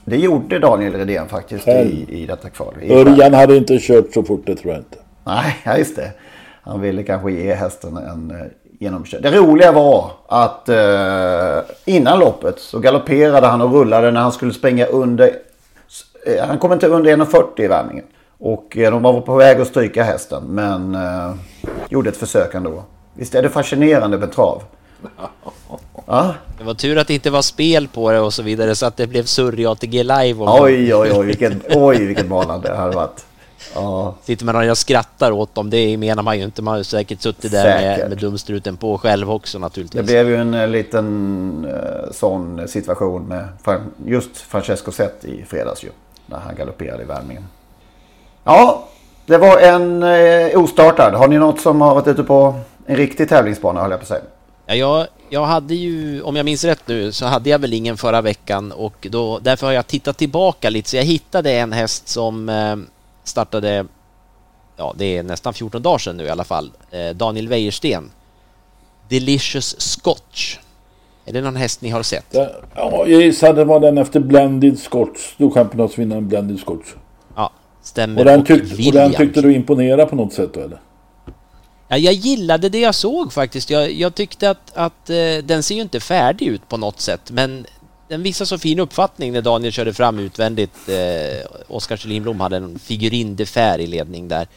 [0.05, 2.75] Det gjorde Daniel Redén faktiskt i, i detta kval.
[2.83, 4.99] Örjan hade inte kört så fort det tror jag inte.
[5.25, 6.13] Nej, just det.
[6.63, 9.21] Han ville kanske ge hästen en eh, genomkör.
[9.21, 14.53] Det roliga var att eh, innan loppet så galopperade han och rullade när han skulle
[14.53, 15.37] springa under...
[16.27, 18.05] Eh, han kom inte under 1,40 i värmningen.
[18.39, 21.35] Och eh, de var på väg att stryka hästen men eh,
[21.89, 22.83] gjorde ett försök ändå.
[23.15, 24.63] Visst är det fascinerande med trav?
[26.07, 26.35] Ja.
[26.59, 28.97] Det var tur att det inte var spel på det och så vidare så att
[28.97, 30.35] det blev surr i ATG live.
[30.39, 33.25] Oj, oj, oj, vilket, oj, vilket malande det hade varit.
[33.75, 34.15] Ja.
[34.23, 36.63] Sitter man och skrattar åt dem, det menar man ju inte.
[36.63, 40.01] Man har säkert suttit där med, med dumstruten på själv också naturligtvis.
[40.01, 43.49] Det blev ju en eh, liten uh, sån situation med
[44.07, 45.89] just Francesco Zet i fredags ju.
[46.27, 47.45] När han galopperade i värmningen.
[48.45, 48.89] Ja,
[49.27, 51.15] det var en uh, ostartad.
[51.15, 52.55] Har ni något som har varit ute på
[52.87, 54.23] en riktig tävlingsbana höll jag på att säga?
[54.67, 57.97] Ja, jag, jag hade ju, om jag minns rätt nu, så hade jag väl ingen
[57.97, 60.91] förra veckan och då, därför har jag tittat tillbaka lite.
[60.91, 62.77] Så jag hittade en häst som eh,
[63.31, 63.87] startade,
[64.77, 68.11] ja det är nästan 14 dagar sedan nu i alla fall, eh, Daniel Wäjersten.
[69.09, 70.59] Delicious Scotch.
[71.25, 72.27] Är det någon häst ni har sett?
[72.33, 75.35] Ja, jag gissar det var den efter Blended Scotch.
[75.35, 76.87] Storchampionatsvinnaren Blended Scotch.
[77.37, 77.51] Ja,
[77.83, 78.21] stämmer.
[78.21, 80.81] Och den, tyck, och den tyckte du imponerade på något sätt då eller?
[81.89, 83.71] Ja, jag gillade det jag såg faktiskt.
[83.71, 87.31] Jag, jag tyckte att, att eh, den ser ju inte färdig ut på något sätt,
[87.31, 87.67] men
[88.11, 90.89] den visade så fin uppfattning när Daniel körde fram utvändigt.
[90.89, 94.49] Eh, Oskar Kjellin hade en figurin de Fer i ledning där.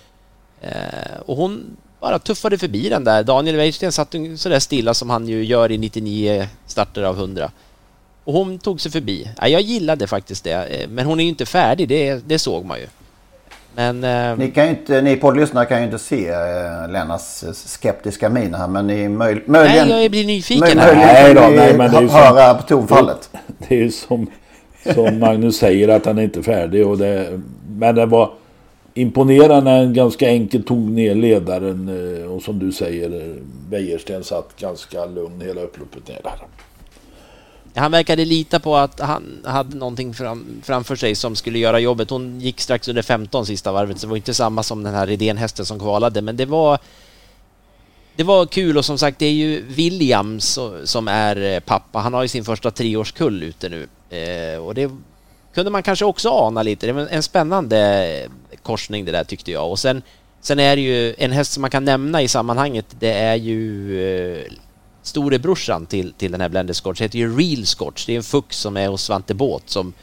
[0.61, 3.23] Eh, och hon bara tuffade förbi den där.
[3.23, 7.51] Daniel Weidsten satt sådär stilla som han ju gör i 99 starter av 100.
[8.23, 9.29] Och hon tog sig förbi.
[9.37, 12.65] Ja, jag gillade faktiskt det, eh, men hon är ju inte färdig, det, det såg
[12.65, 12.87] man ju.
[13.75, 18.53] Men, eh, ni, kan inte, ni poddlyssnare kan ju inte se eh, Lennas skeptiska min
[18.53, 19.87] här men ni möj, möjligen...
[19.87, 20.95] Nej, jag blir nyfiken möj, här.
[20.95, 23.29] Nej, då, nej, men det är ju höra som, tonfallet.
[23.67, 24.27] Det, är ju som,
[24.93, 26.87] som Magnus säger att han är inte färdig.
[26.87, 28.31] Och det, men det var
[28.93, 31.89] imponerande när han ganska enkelt tog ner ledaren.
[32.23, 33.35] Eh, och som du säger,
[33.69, 36.47] Wäjersten satt ganska lugn hela upploppet ner där.
[37.75, 42.09] Han verkade lita på att han hade någonting fram, framför sig som skulle göra jobbet.
[42.09, 45.07] Hon gick strax under 15 sista varvet, så det var inte samma som den här
[45.07, 46.79] Redén-hästen som kvalade, men det var
[48.15, 51.99] det var kul och som sagt det är ju Williams som är eh, pappa.
[51.99, 54.91] Han har ju sin första treårskull ute nu eh, och det
[55.53, 56.85] kunde man kanske också ana lite.
[56.85, 58.29] Det var en spännande eh,
[58.63, 60.01] korsning det där tyckte jag och sen
[60.43, 62.85] Sen är det ju en häst som man kan nämna i sammanhanget.
[62.99, 64.51] Det är ju eh,
[65.03, 68.05] storebrorsan till, till den här Blended Scotch heter ju Real Scotch.
[68.05, 69.93] Det är en fux som är hos Svante Båt som,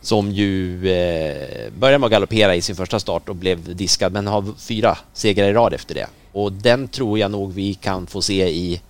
[0.00, 4.26] som ju eh, började med att galoppera i sin första start och blev diskad men
[4.26, 6.06] har fyra segrar i rad efter det.
[6.32, 8.80] Och den tror jag nog vi kan få se i,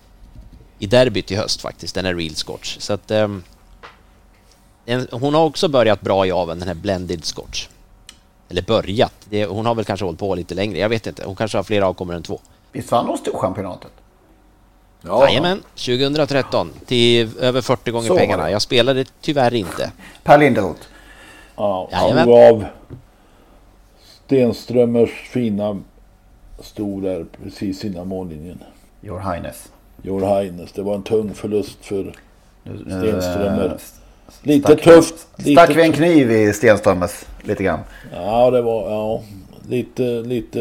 [0.79, 2.77] i derbyt i höst faktiskt, den är Real Scotch.
[2.79, 3.27] Så att, eh,
[4.85, 7.67] en, hon har också börjat bra i aven, den här Blended Scotch.
[8.49, 9.13] Eller börjat.
[9.29, 11.23] Det, hon har väl kanske hållit på lite längre, jag vet inte.
[11.25, 12.39] Hon kanske har fler avkommor än två.
[12.71, 13.91] Visst vann hon Storchampionatet?
[15.07, 15.27] Ja.
[15.27, 18.51] Jajamän, 2013 till över 40 gånger Så pengarna.
[18.51, 19.91] Jag spelade tyvärr inte.
[20.23, 20.81] Per Linderoth.
[21.55, 22.65] Ja, han gav
[24.25, 25.79] Stenströmers fina
[26.59, 28.63] stor där precis innan mållinjen.
[29.01, 29.71] Your Highness.
[30.03, 30.71] Your Highness.
[30.71, 32.13] Det var en tung förlust för
[32.63, 33.77] Stenströmer.
[34.41, 35.15] Lite stack, tufft.
[35.37, 37.79] Stack vi en kniv i Stenströmers lite grann?
[38.13, 39.21] Ja, det var ja,
[39.69, 40.59] lite, lite.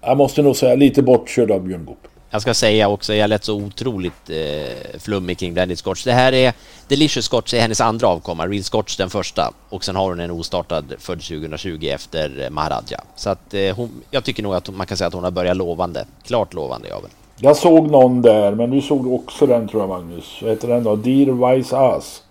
[0.00, 2.08] Jag måste nog säga lite bortkörd av Björn Goop.
[2.34, 6.04] Jag ska säga också, jag lät så otroligt eh, flummig kring Blended Scotch.
[6.04, 6.52] Det här är
[6.88, 10.30] Delicious Scotch är hennes andra avkomma, Real Scotch den första och sen har hon en
[10.30, 13.00] ostartad född 2020 efter Maharaja.
[13.16, 15.56] Så att eh, hon, jag tycker nog att man kan säga att hon har börjat
[15.56, 19.88] lovande, klart lovande av Jag såg någon där, men du såg också den tror jag
[19.88, 20.38] Magnus.
[20.42, 20.96] Vad heter den då?
[20.96, 22.22] Dear Wise Ass.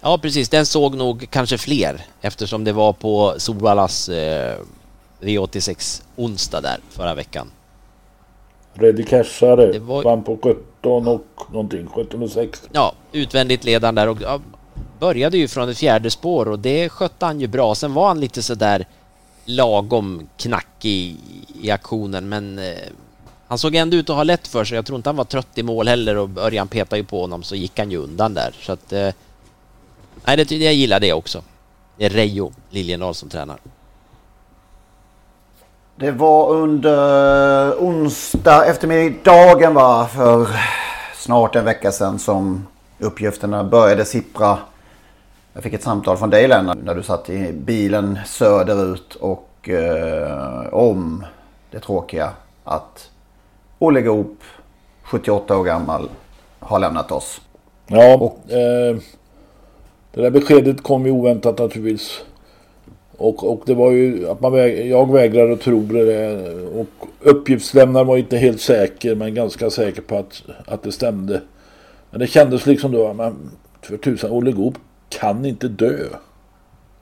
[0.00, 4.56] Ja precis, den såg nog kanske fler eftersom det var på Solvallas eh,
[5.20, 7.50] V86 onsdag där förra veckan.
[8.78, 10.02] Reddy Cashare var...
[10.02, 12.62] vann på 17 och någonting, 17 och 6.
[12.72, 14.40] Ja, utvändigt ledaren där och ja,
[14.98, 17.74] började ju från ett fjärde spår och det skötte han ju bra.
[17.74, 18.86] Sen var han lite sådär
[19.44, 21.16] lagom knackig
[21.62, 22.74] i, aktionen men eh,
[23.48, 24.76] han såg ändå ut att ha lätt för sig.
[24.76, 27.42] Jag tror inte han var trött i mål heller och Örjan petade ju på honom
[27.42, 28.54] så gick han ju undan där.
[28.60, 29.10] Så att, eh,
[30.24, 31.42] nej, det, jag gillar det också.
[31.96, 33.58] Det är Reijo Liljendahl som tränar.
[35.98, 40.48] Det var under onsdag eftermiddagen va, för
[41.14, 42.66] snart en vecka sedan som
[42.98, 44.58] uppgifterna började sippra.
[45.52, 50.74] Jag fick ett samtal från dig Lennart när du satt i bilen söderut och eh,
[50.74, 51.24] om
[51.70, 52.30] det tråkiga
[52.64, 53.10] att
[53.78, 54.38] Olle Goop,
[55.02, 56.08] 78 år gammal,
[56.58, 57.40] har lämnat oss.
[57.86, 58.96] Ja, och, eh,
[60.12, 62.20] det där beskedet kom ju oväntat naturligtvis.
[63.16, 66.38] Och, och det var ju att man väg, jag vägrade att tro det.
[66.74, 71.40] Och uppgiftslämnaren var inte helt säker men ganska säker på att, att det stämde.
[72.10, 73.50] Men det kändes liksom då, men
[73.82, 74.74] för tusan, Olle Goop
[75.08, 75.98] kan inte dö.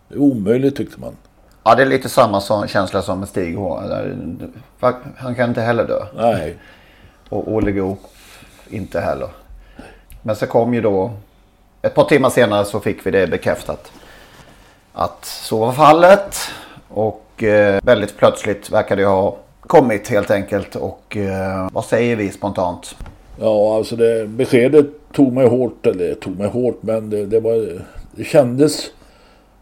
[0.08, 1.16] Det är omöjligt tyckte man.
[1.64, 3.80] Ja, det är lite samma som, känsla som med Stig H.
[5.16, 6.06] Han kan inte heller dö.
[6.16, 6.56] Nej.
[7.28, 8.00] Och Olle Goop
[8.68, 9.28] inte heller.
[10.22, 11.10] Men så kom ju då,
[11.82, 13.92] ett par timmar senare så fick vi det bekräftat
[14.94, 16.36] att så var fallet.
[16.88, 20.76] Och eh, väldigt plötsligt verkar det ha kommit helt enkelt.
[20.76, 22.96] Och eh, vad säger vi spontant?
[23.40, 27.82] Ja, alltså det, beskedet tog mig hårt, eller tog mig hårt, men det, det var,
[28.10, 28.90] det kändes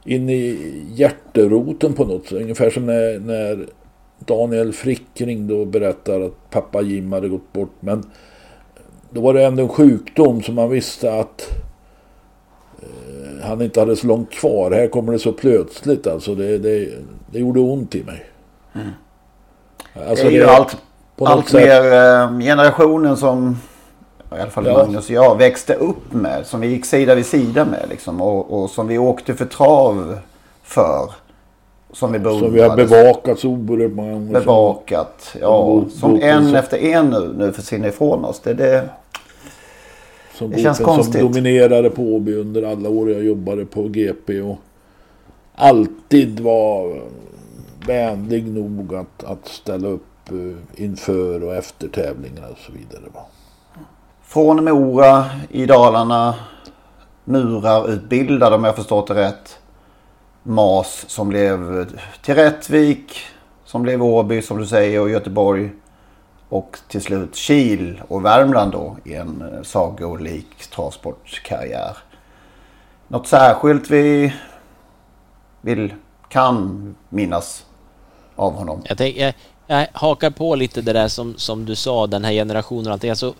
[0.04, 0.58] in i
[0.94, 2.40] hjärteroten på något sätt.
[2.40, 3.66] Ungefär som när, när
[4.18, 7.74] Daniel Frick ringde och berättade att pappa Jim hade gått bort.
[7.80, 8.10] Men
[9.10, 11.48] då var det ändå en sjukdom som man visste att
[13.42, 14.70] han inte hade så långt kvar.
[14.70, 16.34] Här kommer det så plötsligt alltså.
[16.34, 16.88] Det, det,
[17.26, 18.24] det gjorde ont i mig.
[18.74, 18.88] Mm.
[20.08, 20.76] Alltså det är ju allt,
[21.18, 21.60] allt sätt...
[21.62, 23.56] mer eh, generationen som
[24.36, 24.72] i alla fall ja.
[24.72, 26.46] Magnus och jag växte upp med.
[26.46, 28.20] Som vi gick sida vid sida med liksom.
[28.20, 30.18] Och, och som vi åkte för trav
[30.62, 31.10] för.
[31.92, 34.32] Som vi Som vi har bevakat så oerhört många gånger.
[34.32, 35.84] Bevakat, ja.
[36.00, 38.40] Som en efter en nu, nu försvinner ifrån oss.
[38.40, 38.88] Det, det,
[40.42, 41.20] som det känns konstigt.
[41.20, 44.40] Som dominerade på Åby under alla år jag jobbade på GP.
[44.40, 44.58] Och
[45.54, 47.02] alltid var
[47.86, 53.02] vänlig nog att, att ställa upp eh, inför och efter tävlingar och så vidare.
[54.22, 56.34] Från Mora i Dalarna.
[57.24, 59.58] Murarutbildad om jag förstått det rätt.
[60.42, 61.86] Mas som blev
[62.22, 63.20] till Rättvik.
[63.64, 65.70] Som blev Åby som du säger och Göteborg.
[66.52, 71.96] Och till slut Kil och Värmland då i en eh, sagolik travsportkarriär.
[73.08, 74.34] Något särskilt vi
[75.60, 75.94] vill,
[76.28, 77.66] kan minnas
[78.36, 78.82] av honom?
[78.84, 79.34] Jag, tänk, jag,
[79.66, 83.10] jag hakar på lite det där som, som du sa, den här generationen och allting.
[83.10, 83.34] Alltså,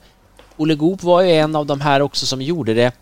[0.57, 2.93] Olle Goop var ju en av de här också som gjorde det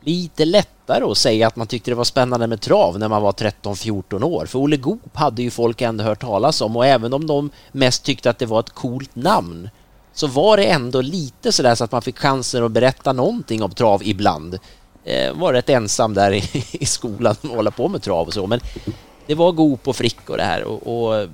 [0.00, 3.32] lite lättare att säga att man tyckte det var spännande med trav när man var
[3.32, 4.46] 13-14 år.
[4.46, 8.04] För Olle Goop hade ju folk ändå hört talas om och även om de mest
[8.04, 9.70] tyckte att det var ett coolt namn
[10.12, 13.70] så var det ändå lite sådär så att man fick chansen att berätta någonting om
[13.70, 14.58] trav ibland.
[15.04, 18.46] Eh, var rätt ensam där i, i skolan och hålla på med trav och så
[18.46, 18.60] men
[19.26, 21.28] det var Goop och Frick och det här och, och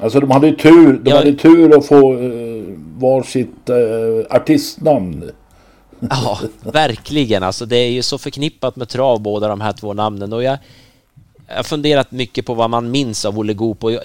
[0.00, 1.16] Alltså de hade ju tur, de jag...
[1.16, 5.30] hade tur att få uh, varsitt uh, artistnamn.
[6.10, 7.42] Ja, verkligen.
[7.42, 10.58] Alltså det är ju så förknippat med trav båda de här två namnen och jag
[11.48, 14.02] har funderat mycket på vad man minns av Olle Goop och jag,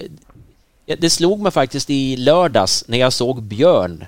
[0.98, 4.04] det slog mig faktiskt i lördags när jag såg Björn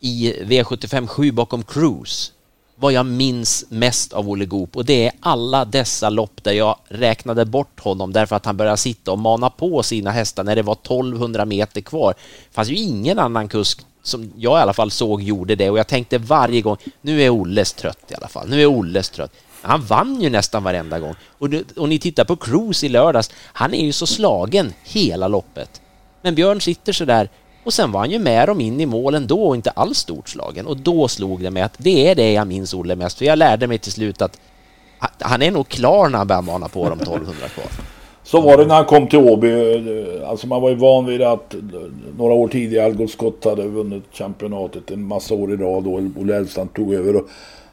[0.00, 2.32] i V75 7 bakom Cruise
[2.76, 6.78] vad jag minns mest av Olle Goop och det är alla dessa lopp där jag
[6.88, 10.62] räknade bort honom därför att han började sitta och mana på sina hästar när det
[10.62, 12.14] var 1200 meter kvar.
[12.48, 15.78] Det fanns ju ingen annan kusk som jag i alla fall såg gjorde det och
[15.78, 19.32] jag tänkte varje gång, nu är Olles trött i alla fall, nu är Olles trött.
[19.62, 21.14] Han vann ju nästan varenda gång.
[21.38, 25.80] Och, och ni tittar på Cruise i lördags, han är ju så slagen hela loppet.
[26.22, 27.28] Men Björn sitter så där
[27.64, 30.66] och sen var han ju med dem in i målen då och inte alls storslagen.
[30.66, 33.18] Och då slog det mig att det är det jag minns Olle mest.
[33.18, 34.40] För jag lärde mig till slut att
[35.18, 37.66] han är nog klar när han börjar mana på de 1200 kvar.
[38.24, 39.48] Så var det när han kom till Åby.
[39.48, 41.60] Eh, alltså man var ju van vid att eh,
[42.18, 46.36] några år tidigare Algot Scott hade vunnit championatet en massa år i rad och Olle
[46.36, 47.16] Elfstrand tog över.
[47.16, 47.28] Och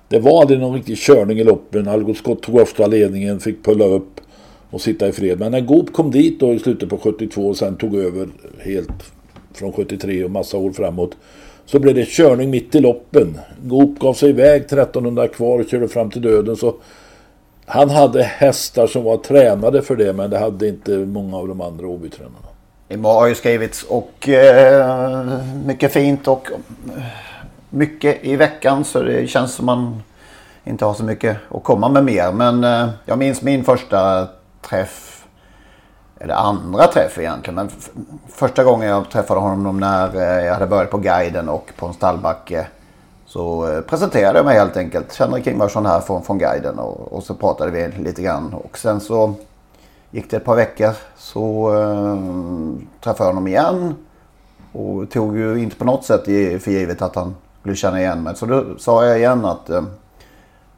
[0.07, 1.87] det var aldrig någon riktig körning i loppen.
[1.87, 4.21] Algot Scott tog ofta ledningen, fick pulla upp
[4.69, 5.39] och sitta i fred.
[5.39, 8.27] Men när Goop kom dit då i slutet på 72 och sen tog över
[8.59, 9.11] helt
[9.53, 11.17] från 73 och massa år framåt.
[11.65, 13.37] Så blev det körning mitt i loppen.
[13.63, 16.55] Goop gav sig iväg 1300 kvar och körde fram till döden.
[16.55, 16.75] Så
[17.65, 21.61] han hade hästar som var tränade för det men det hade inte många av de
[21.61, 22.47] andra Åbytränarna.
[22.87, 27.03] Det har ju skrivits och eh, mycket fint och eh,
[27.69, 30.03] mycket i veckan så det känns som man
[30.63, 32.31] inte har så mycket att komma med mer.
[32.31, 34.27] Men eh, jag minns min första
[34.61, 35.25] träff
[36.19, 37.55] eller andra träff egentligen.
[37.55, 37.69] Men
[38.27, 41.93] första gången jag träffade honom när eh, jag hade börjat på guiden och på en
[41.93, 42.67] stallbacke.
[43.33, 45.15] Så eh, presenterade jag mig helt enkelt.
[45.15, 48.53] Henrik Ingvarsson här från, från guiden och, och, så pratade vi lite grann.
[48.53, 49.33] Och sen så
[50.11, 52.17] gick det ett par veckor så eh,
[53.03, 53.95] träffade jag honom igen.
[54.71, 56.25] Och tog ju inte på något sätt
[56.63, 58.35] för givet att han skulle känna igen mig.
[58.35, 59.83] Så då sa jag igen att eh,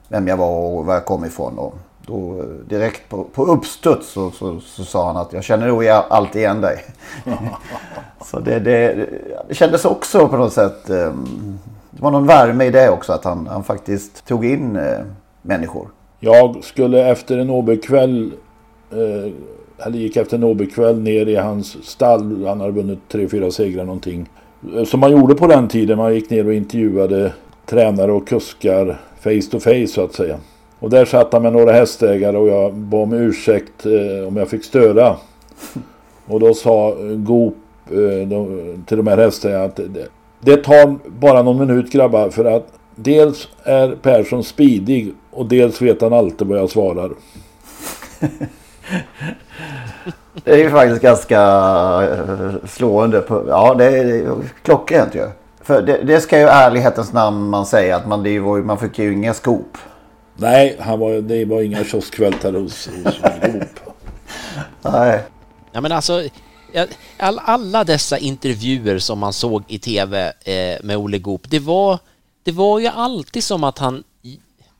[0.08, 1.60] vem jag var och var jag kom ifrån.
[1.60, 5.68] Och då eh, direkt på, på uppstuds så, så, så, sa han att jag känner
[5.68, 6.86] nog alltid igen dig.
[8.26, 9.10] så det, det,
[9.48, 10.89] det kändes också på något sätt.
[10.89, 11.60] Um,
[11.96, 15.00] det var någon värme i det också att han, han faktiskt tog in uh,
[15.42, 15.88] människor.
[16.20, 18.34] Jag skulle efter en OB-kväll
[18.94, 19.34] uh,
[19.86, 22.46] eller gick efter en OB-kväll ner i hans stall.
[22.46, 24.30] Han hade vunnit tre, fyra segrar någonting.
[24.76, 25.98] Eh, som man gjorde på den tiden.
[25.98, 27.34] Man gick ner och intervjuade
[27.66, 30.38] tränare och kuskar face to face så att säga.
[30.80, 34.50] Och där satt han med några hästägare och jag bad om ursäkt eh, om jag
[34.50, 35.16] fick störa.
[36.26, 37.56] Och då sa Goop
[37.91, 39.80] eh, de, till de här hästägarna att
[40.46, 46.02] det, tar bara någon minut grabbar för att dels är Persson speedig och dels vet
[46.02, 47.12] han alltid vad jag svarar.
[50.44, 51.41] Det är ju faktiskt ganska
[52.04, 53.22] eh, slående.
[53.22, 54.32] På, ja, det är
[54.64, 55.30] klockrent ju.
[55.62, 59.00] För det, det ska ju ärlighetens namn man säga att man, det var, man fick
[59.00, 59.78] ju inga skop.
[60.36, 63.22] Nej, han var, det var inga kioskvältare hos, hos.
[64.82, 65.20] Nej.
[65.72, 66.22] Ja men alltså,
[67.17, 71.99] all, alla dessa intervjuer som man såg i tv eh, med Olle Goop, det var,
[72.43, 74.03] det var ju alltid som att han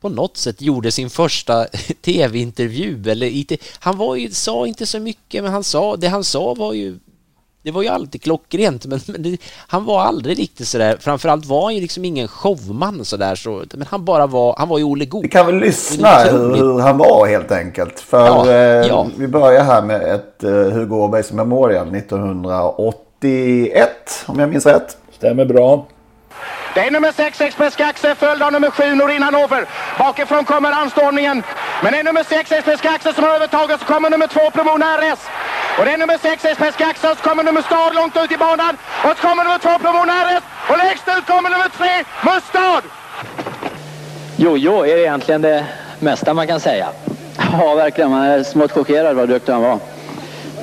[0.00, 1.64] på något sätt gjorde sin första
[2.02, 3.52] tv-intervju eller IT.
[3.78, 6.98] Han var ju, sa inte så mycket, men han sa, det han sa var ju
[7.64, 9.38] det var ju alltid klockrent, men, men det,
[9.68, 13.86] han var aldrig riktigt sådär, framförallt var han ju liksom ingen showman sådär, så, men
[13.90, 15.24] han bara var, han var ju Olle Goop.
[15.24, 18.00] Vi kan väl lyssna hur, hur, han var helt enkelt.
[18.00, 19.06] För ja, eh, ja.
[19.18, 23.88] vi börjar här med ett eh, Hugo Åbergs Memorial 1981,
[24.26, 24.96] om jag minns rätt.
[25.16, 25.86] Stämmer bra.
[26.74, 29.66] Det är nummer 6 Express Gaxe följd av nummer 7 Norin Hannover.
[29.98, 31.42] Bakifrån kommer anstormningen.
[31.82, 33.80] Men det är nummer 6 Express Gaxe som har övertaget.
[33.80, 35.20] Så kommer nummer 2 Plomon RS.
[35.78, 37.08] Och det är nummer 6 Express Gaxe.
[37.16, 38.76] Så kommer nummer Stad långt ut i banan.
[39.04, 40.42] Och så kommer nummer 2 Plomon RS.
[40.70, 41.86] Och lägst ut kommer nummer 3
[42.26, 42.82] Mustad.
[44.36, 45.66] Jojo är egentligen det
[46.00, 46.88] mesta man kan säga.
[47.52, 48.10] Ja, verkligen.
[48.10, 49.78] Man är smått chockerad vad duktig han var.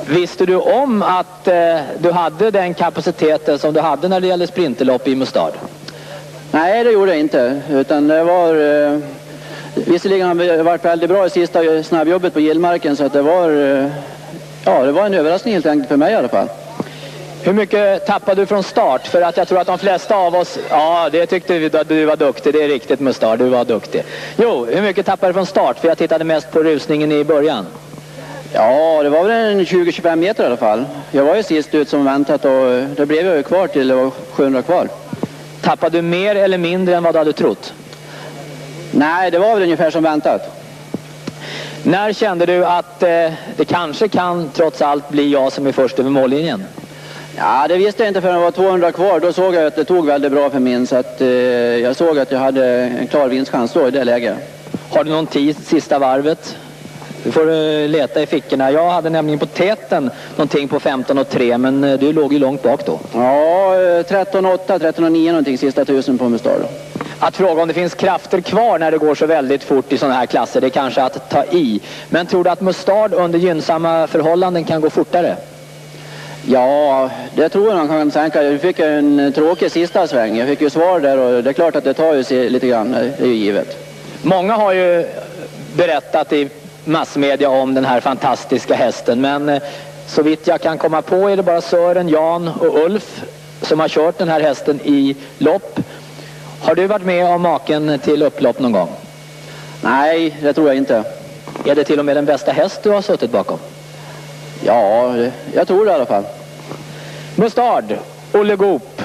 [0.07, 4.47] Visste du om att eh, du hade den kapaciteten som du hade när det gällde
[4.47, 5.51] sprinterlopp i Mustad?
[6.51, 7.61] Nej, det gjorde jag inte.
[7.71, 8.55] Utan det var...
[8.55, 8.99] Eh,
[9.75, 13.49] visserligen har vi varit väldigt bra i sista snabbjobbet på Gillmarken så att det var...
[13.49, 13.87] Eh,
[14.65, 16.47] ja, det var en överraskning helt enkelt för mig i alla fall.
[17.43, 19.07] Hur mycket tappade du från start?
[19.07, 20.59] För att jag tror att de flesta av oss...
[20.69, 22.53] Ja, det tyckte vi att du var duktig.
[22.53, 24.03] Det är riktigt Mustard, du var duktig.
[24.37, 25.79] Jo, hur mycket tappade du från start?
[25.79, 27.65] För jag tittade mest på rusningen i början.
[28.53, 30.85] Ja, det var väl en 20-25 meter i alla fall.
[31.11, 33.95] Jag var ju sist ut som väntat och då blev jag ju kvar till det
[33.95, 34.87] var 700 kvar.
[35.61, 37.73] Tappade du mer eller mindre än vad du hade trott?
[38.91, 40.61] Nej, det var väl ungefär som väntat.
[41.83, 43.09] När kände du att eh,
[43.55, 46.63] det kanske kan trots allt bli jag som är först över mållinjen?
[47.37, 49.19] Ja, det visste jag inte förrän det var 200 kvar.
[49.19, 52.19] Då såg jag att det tog väldigt bra för min så att eh, jag såg
[52.19, 54.37] att jag hade en klar vinstchans då i det läget.
[54.89, 56.57] Har du någon tid sista varvet?
[57.23, 58.71] Du får leta i fickorna.
[58.71, 62.39] Jag hade nämligen på täten någonting på 15 och 3 men uh, du låg ju
[62.39, 62.99] långt bak då.
[63.13, 63.73] Ja,
[64.07, 66.61] 13 och 8, 13 och 9 någonting sista tusen på Mustard.
[67.19, 70.15] Att fråga om det finns krafter kvar när det går så väldigt fort i sådana
[70.15, 71.81] här klasser, det är kanske att ta i.
[72.09, 75.35] Men tror du att Mustard under gynnsamma förhållanden kan gå fortare?
[76.47, 78.43] Ja, det tror jag man kan tänka.
[78.43, 80.37] Jag fick en tråkig sista sväng.
[80.37, 82.67] Jag fick ju svar där och det är klart att det tar ju sig lite
[82.67, 83.77] grann, det är ju givet.
[84.21, 85.05] Många har ju
[85.75, 86.49] berättat i
[86.85, 89.21] massmedia om den här fantastiska hästen.
[89.21, 89.61] Men eh,
[90.07, 93.23] så vitt jag kan komma på är det bara Sören, Jan och Ulf
[93.61, 95.79] som har kört den här hästen i lopp.
[96.61, 98.89] Har du varit med om maken till upplopp någon gång?
[99.81, 101.03] Nej, det tror jag inte.
[101.65, 103.59] Är det till och med den bästa häst du har suttit bakom?
[104.63, 105.15] Ja,
[105.53, 106.23] jag tror det i alla fall.
[107.35, 107.83] Mustard,
[108.33, 109.01] Olle Goop,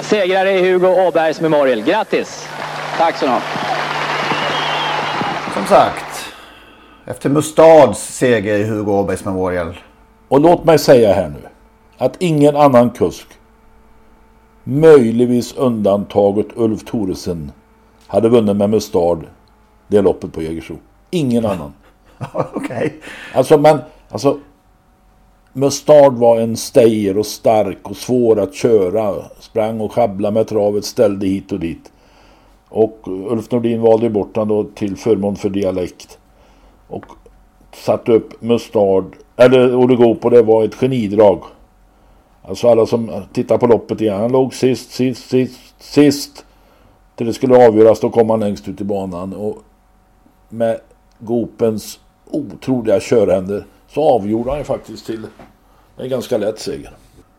[0.00, 1.82] segrare i Hugo Åbergs Memorial.
[1.82, 2.48] Grattis!
[2.98, 3.42] Tack så mycket.
[5.54, 6.07] Som sagt,
[7.08, 9.78] efter Mustads seger i Hugo Åbergs Memorial.
[10.28, 11.48] Och låt mig säga här nu.
[11.98, 13.26] Att ingen annan kusk.
[14.64, 17.52] Möjligtvis undantaget Ulf Thoresen.
[18.06, 19.26] Hade vunnit med Mustard
[19.88, 20.76] det loppet på Jägersro.
[21.10, 21.72] Ingen annan.
[22.32, 22.52] Okej.
[22.54, 22.90] Okay.
[23.34, 23.78] Alltså men,
[24.08, 24.38] alltså.
[25.52, 29.14] Mustard var en stayer och stark och svår att köra.
[29.40, 31.92] Sprang och sjabblade med travet, ställde hit och dit.
[32.68, 36.18] Och Ulf Nordin valde bort honom då till förmån för dialekt.
[36.88, 37.04] Och
[37.74, 39.04] satte upp Mustard,
[39.36, 41.42] eller Oligop och det var ett genidrag.
[42.42, 44.20] Alltså alla som tittar på loppet igen.
[44.20, 46.44] Han låg sist, sist, sist, sist.
[47.16, 49.32] Till det skulle avgöras då kom han längst ut i banan.
[49.32, 49.62] Och
[50.48, 50.80] med
[51.18, 55.26] Gopens otroliga körhänder så avgjorde han ju faktiskt till
[55.96, 56.90] en ganska lätt seger.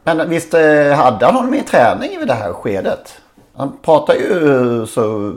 [0.03, 3.21] Men visst eh, hade han honom i träning i det här skedet?
[3.59, 5.33] Han pratar ju så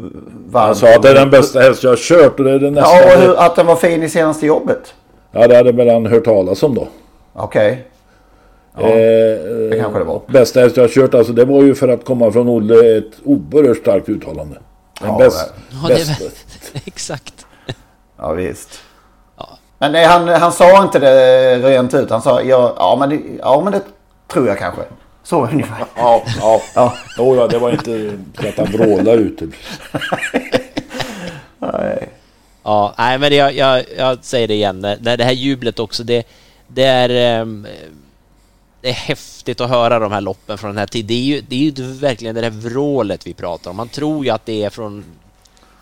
[0.47, 0.67] varmt.
[0.67, 2.75] Han sa att det är den bästa häst jag har kört och det är den
[2.75, 2.97] nästan...
[2.97, 4.95] Ja, och hur, att den var fin i senaste jobbet.
[5.33, 6.89] Ja, det hade väl han hört talas om då.
[7.33, 7.87] Okej.
[8.77, 8.91] Okay.
[8.91, 10.21] Ja, eh, det kanske det var.
[10.27, 13.13] Bästa häst jag har kört, alltså det var ju för att komma från Olle ett
[13.25, 14.57] oerhört starkt uttalande.
[15.01, 15.53] Den ja, bäst,
[15.83, 16.25] ja, bästa.
[16.85, 17.47] Exakt.
[18.19, 18.81] Ja, visst.
[19.39, 19.49] Ja.
[19.79, 22.11] Men nej, han, han sa inte det rent ut.
[22.11, 23.81] Han sa ja, ja, men, det, ja, men det
[24.29, 24.83] tror jag kanske.
[25.33, 25.87] Så ungefär.
[25.97, 26.63] Ja, ja.
[26.75, 26.97] ja.
[27.19, 29.49] Jo, ja, det var inte så att han vrålade ute.
[31.59, 32.09] nej.
[32.63, 34.83] Ja, nej men jag, jag, jag säger det igen.
[34.83, 36.27] Det, det här jublet också, det,
[36.67, 37.41] det är...
[37.41, 37.67] Um,
[38.81, 41.07] det är häftigt att höra de här loppen från den här tiden.
[41.07, 43.77] Det är ju, det är ju verkligen det där vrålet vi pratar om.
[43.77, 45.05] Man tror ju att det är från,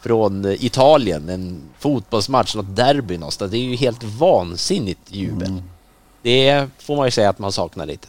[0.03, 3.51] från Italien, en fotbollsmatch, något derby någonstans.
[3.51, 5.49] Det är ju helt vansinnigt jubel.
[5.49, 5.63] Mm.
[6.23, 8.09] det får man ju säga att man saknar lite.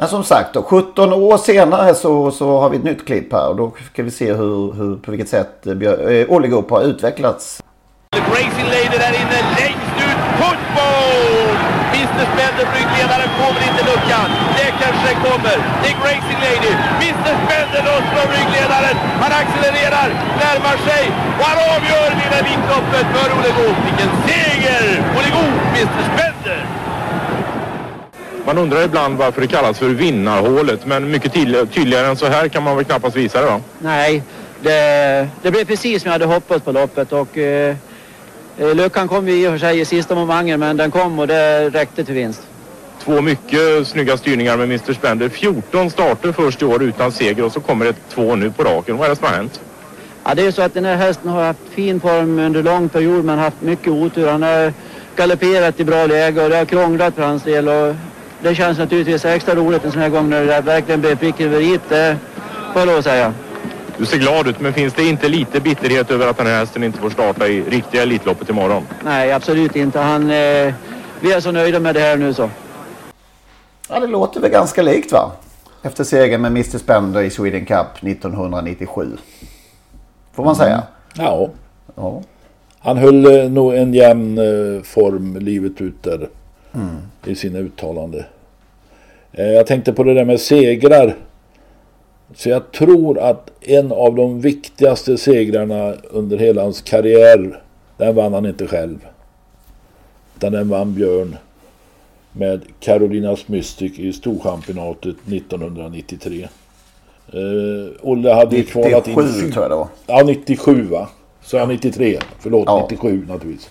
[0.00, 3.48] Men som sagt, då, 17 år senare så, så har vi ett nytt klipp här
[3.48, 5.72] och då ska vi se hur, hur, på vilket sätt eh,
[6.16, 7.44] eh Olle Goop har utvecklats.
[8.36, 11.48] Racing Lady där inne, längst ut, fotboll!
[11.94, 14.28] Mr Spender, ryggledaren, kommer inte luckan.
[14.58, 15.56] Det kanske kommer.
[15.82, 16.72] Det är Racing Lady.
[17.02, 18.96] Mr Spender loss från ryggledaren.
[19.22, 20.08] Han accelererar,
[20.44, 21.04] närmar sig
[21.38, 23.78] och han avgör lilla vitloppet för Olle Goop.
[23.88, 24.84] Vilken seger!
[25.16, 26.79] Olle Goop, Mr Spender!
[28.46, 31.32] Man undrar ibland varför det kallas för vinnarhålet, men mycket
[31.72, 33.60] tydligare än så här kan man väl knappast visa det va?
[33.78, 34.22] Nej,
[34.62, 37.76] det, det blev precis som jag hade hoppats på loppet och eh,
[38.58, 41.26] eh luckan kom ju i och för sig i sista momangen men den kom och
[41.26, 42.42] det räckte till vinst.
[43.04, 45.28] Två mycket snygga styrningar med Mr Spender.
[45.28, 48.96] 14 starter först i år utan seger och så kommer det två nu på raken.
[48.96, 49.60] Vad är det som har hänt?
[50.24, 53.24] Ja, det är så att den här hästen har haft fin form under lång period
[53.24, 54.28] men haft mycket otur.
[54.28, 54.72] Han har
[55.16, 57.68] galopperat i bra läge och det har krånglat för hans del.
[57.68, 57.94] Och
[58.42, 61.60] det känns naturligtvis extra roligt en sån här gång när det verkligen blev prick över
[61.60, 62.16] i det
[62.72, 63.34] får jag lov att säga.
[63.98, 66.84] Du ser glad ut, men finns det inte lite bitterhet över att den här hästen
[66.84, 68.86] inte får starta i riktiga Elitloppet imorgon?
[69.04, 69.98] Nej, absolut inte.
[69.98, 70.74] Han, eh,
[71.20, 72.50] vi är så nöjda med det här nu så.
[73.88, 75.32] Ja, det låter väl ganska likt va?
[75.82, 79.16] Efter segern med Mr Spender i Sweden Cup 1997.
[80.32, 80.74] Får man säga.
[80.74, 81.26] Mm.
[81.26, 81.50] Ja.
[81.96, 82.22] ja.
[82.78, 86.28] Han höll eh, nog en jämn eh, form livet ut där
[86.74, 86.96] mm.
[87.26, 88.24] i sina uttalanden.
[89.32, 91.16] Eh, jag tänkte på det där med segrar.
[92.34, 97.62] Så jag tror att en av de viktigaste segrarna under hela hans karriär,
[97.96, 99.06] den vann han inte själv.
[100.36, 101.36] Utan den vann Björn
[102.32, 106.48] med Carolinas Mystic i Storchampionatet 1993.
[107.34, 109.14] Uh, Olle hade 97 kvalat in...
[109.14, 109.88] 97 tror jag det var.
[110.06, 111.08] Ja, 97 va?
[111.42, 112.18] Så jag 93.
[112.38, 112.86] Förlåt, ja.
[112.90, 113.70] 97 naturligtvis.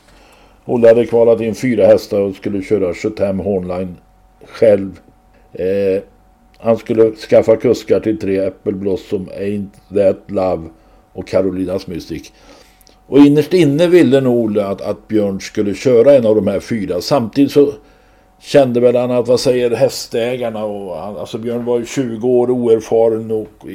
[0.69, 3.97] Olle hade kvalat in fyra hästar och skulle köra 75 Hornline
[4.45, 4.99] själv.
[5.53, 6.03] Eh,
[6.57, 10.69] han skulle skaffa kuskar till tre Apple Blossom, Ain't That Love
[11.13, 12.31] och Carolinas Mystic.
[13.07, 16.59] Och innerst inne ville nog Olle att, att Björn skulle köra en av de här
[16.59, 17.01] fyra.
[17.01, 17.73] Samtidigt så
[18.39, 22.51] kände väl han att vad säger hästägarna och han, alltså Björn var ju 20 år
[22.51, 23.65] oerfaren och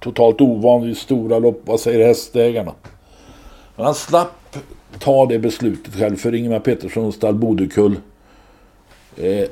[0.00, 1.60] totalt ovan vid stora lopp.
[1.64, 2.72] Vad säger hästägarna?
[3.76, 4.41] Men han slapp
[4.98, 7.96] ta det beslutet själv för Ingemar Pettersson stall Bodekull
[9.16, 9.48] eh,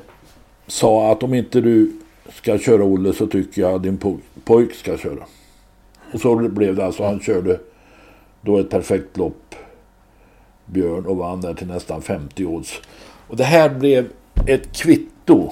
[0.67, 1.91] sa att om inte du
[2.29, 5.23] ska köra Olle så tycker jag din poj pojk ska köra.
[6.13, 7.03] Och så blev det alltså.
[7.03, 7.59] Han körde
[8.41, 9.55] då ett perfekt lopp.
[10.65, 12.81] Björn och vann där till nästan 50 odds.
[13.27, 14.07] Och det här blev
[14.47, 15.51] ett kvitto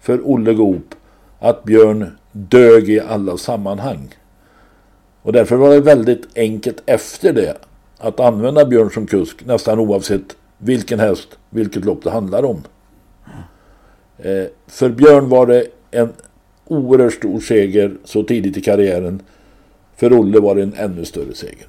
[0.00, 0.94] för Olle Goop
[1.38, 4.14] att Björn dög i alla sammanhang.
[5.22, 7.56] Och därför var det väldigt enkelt efter det
[7.98, 12.62] att använda Björn som kusk nästan oavsett vilken häst, vilket lopp det handlar om.
[14.18, 16.12] Eh, för Björn var det en
[16.64, 19.22] oerhört stor seger så tidigt i karriären.
[19.96, 21.66] För Olle var det en ännu större seger.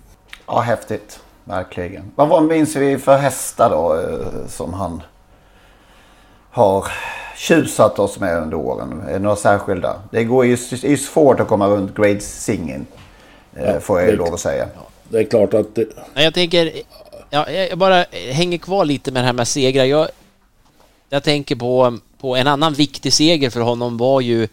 [0.47, 1.19] Ja, häftigt.
[1.43, 2.11] Verkligen.
[2.15, 5.01] Vad minns vi för hästar då eh, som han
[6.51, 6.85] har
[7.35, 9.03] tjusat oss med under åren?
[9.07, 10.01] Är det några särskilda?
[10.11, 12.85] Det går ju är svårt att komma runt Grade Singing.
[13.55, 14.67] Eh, ja, får jag ju lov att säga.
[14.75, 15.75] Ja, det är klart att...
[15.75, 15.87] Det...
[16.13, 16.71] Jag tänker...
[17.29, 19.85] Ja, jag bara hänger kvar lite med det här med segrar.
[19.85, 20.07] Jag,
[21.09, 24.47] jag tänker på, på en annan viktig seger för honom var ju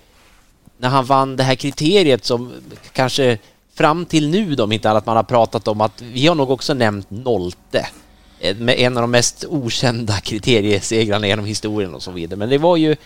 [0.78, 2.52] när han vann det här kriteriet som
[2.92, 3.38] kanske
[3.74, 6.50] fram till nu då, om inte annat man har pratat om att vi har nog
[6.50, 7.86] också nämnt Nolte
[8.40, 12.38] eh, med en av de mest okända kriteriesegrarna genom historien och så vidare.
[12.38, 12.96] Men det var ju,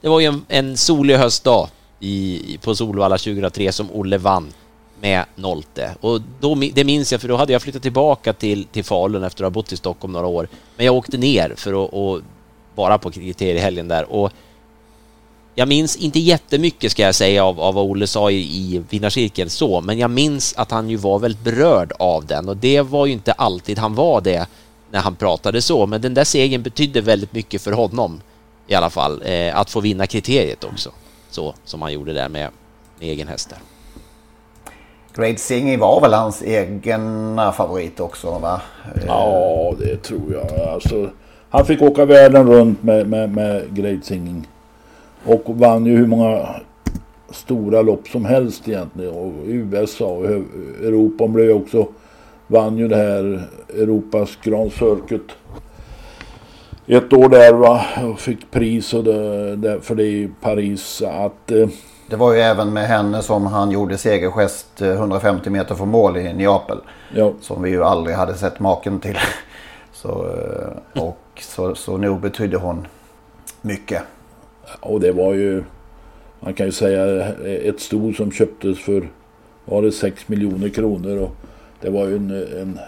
[0.00, 1.68] det var ju en, en solig höstdag
[2.00, 4.52] i, på Solvalla 2003 som Olle vann
[5.02, 5.94] med Nolte.
[6.00, 9.44] Och då, det minns jag, för då hade jag flyttat tillbaka till, till Falun efter
[9.44, 10.48] att ha bott i Stockholm några år.
[10.76, 12.20] Men jag åkte ner för att och
[12.74, 14.12] vara på kriteriehelgen där.
[14.12, 14.32] Och
[15.54, 19.50] jag minns inte jättemycket ska jag säga av, av vad Olle sa i, i vinnarcirkeln
[19.50, 23.06] så, men jag minns att han ju var väldigt berörd av den och det var
[23.06, 24.46] ju inte alltid han var det
[24.90, 28.20] när han pratade så, men den där segern betydde väldigt mycket för honom
[28.66, 30.90] i alla fall, eh, att få vinna kriteriet också,
[31.30, 32.50] så som han gjorde där med,
[32.98, 33.71] med egen häst där.
[35.14, 38.60] Great Singing var väl hans egna favorit också va?
[39.06, 40.68] Ja, det tror jag.
[40.68, 41.10] Alltså,
[41.50, 44.48] han fick åka världen runt med, med, med Great Singing.
[45.24, 46.48] Och vann ju hur många
[47.30, 49.14] stora lopp som helst egentligen.
[49.14, 51.88] Och USA och Europa blev ju också,
[52.46, 55.30] vann ju det här Europas Grand Circuit.
[56.86, 61.02] Ett år där va, och fick pris och det, det, för det i Paris.
[61.02, 61.68] Att, eh,
[62.12, 66.16] det var ju även med henne som han gjorde segergest 150 eh, meter från mål
[66.16, 66.78] i Neapel.
[67.14, 67.32] Ja.
[67.40, 69.18] Som vi ju aldrig hade sett maken till.
[69.92, 72.86] Så, eh, och så, så nog betydde hon
[73.60, 74.02] mycket.
[74.80, 75.64] Och det var ju,
[76.40, 79.08] man kan ju säga ett sto som köptes för,
[79.64, 81.18] var det 6 miljoner kronor.
[81.18, 81.30] Och
[81.80, 82.78] det var ju en, en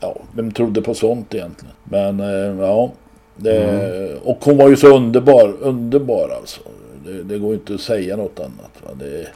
[0.00, 1.74] ja, vem trodde på sånt egentligen?
[1.84, 2.92] Men eh, ja,
[3.36, 4.18] det, mm.
[4.24, 6.60] och hon var ju så underbar, underbar alltså.
[7.04, 8.72] Det, det går inte att säga något annat.
[8.82, 8.90] Va?
[8.98, 9.28] Det är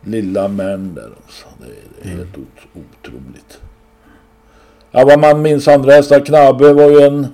[0.00, 1.46] lilla män där alltså.
[1.58, 1.66] Det,
[2.02, 2.48] det är helt mm.
[2.74, 3.60] otroligt.
[4.90, 6.20] Ja, vad man minns andra hästar.
[6.20, 7.26] Knabbe var ju en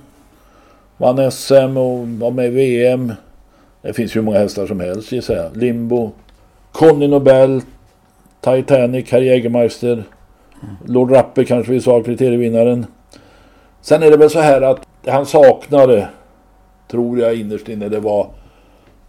[0.97, 3.13] Vann SM och var med i VM.
[3.81, 5.57] Det finns ju många hästar som helst gissar jag.
[5.57, 6.11] Limbo.
[6.71, 7.61] Conny Nobel.
[8.41, 10.03] Titanic, Herr Jägermeister.
[10.85, 12.85] Lord Rappe kanske vi sa, kriterievinnaren.
[13.81, 16.07] Sen är det väl så här att det han saknade,
[16.87, 18.29] tror jag innerst inne, det var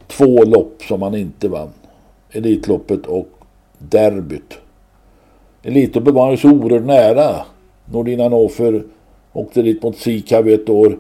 [0.09, 1.71] två lopp som han inte vann.
[2.31, 3.29] Elitloppet och
[3.79, 4.59] derbyt.
[5.63, 7.45] Elitloppet var han så oerhört nära.
[7.85, 8.83] Nordin Hannover
[9.33, 10.99] åkte dit mot Sikav ett år.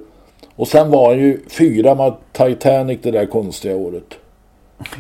[0.56, 4.14] Och sen var han ju fyra med Titanic det där konstiga året.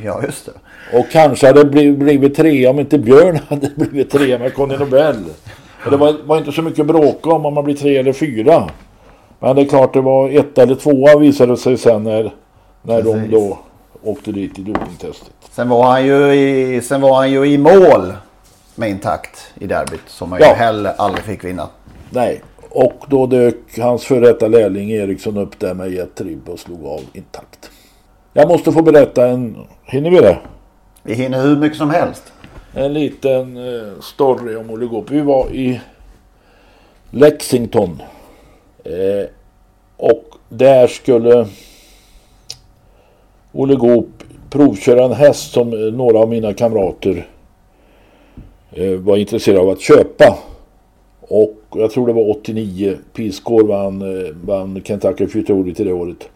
[0.04, 0.52] Ja, just det.
[0.98, 5.16] Och kanske hade blivit, blivit tre om inte Björn hade blivit tre med Conny Nobel.
[5.84, 8.12] Och det var, var, inte så mycket att bråka om om man blir tre eller
[8.12, 8.70] fyra.
[9.40, 12.34] Men det är klart det var ett eller tvåa visade sig sen när,
[12.82, 13.58] när de då
[14.06, 15.32] åkte dit i dopingtestet.
[15.50, 18.12] Sen var han ju i, sen var han ju i mål
[18.74, 20.48] med intakt i derbyt som han ja.
[20.48, 21.68] ju heller aldrig fick vinna.
[22.10, 26.86] Nej, och då dök hans före detta lärling Eriksson upp där med jettribb och slog
[26.86, 27.70] av intakt.
[28.32, 29.56] Jag måste få berätta en...
[29.84, 30.38] Hinner vi det?
[31.02, 32.32] Vi hinner hur mycket som helst.
[32.74, 35.10] En liten eh, story om oligop.
[35.10, 35.80] Vi var i
[37.10, 38.02] Lexington.
[38.84, 39.28] Eh,
[39.96, 41.46] och där skulle
[43.58, 44.08] Olle Goop
[44.50, 47.28] provköra en häst som eh, några av mina kamrater
[48.72, 50.38] eh, var intresserade av att köpa.
[51.20, 52.96] Och jag tror det var 89.
[53.12, 56.28] Peace vann, eh, vann Kentucky Futurity till det året.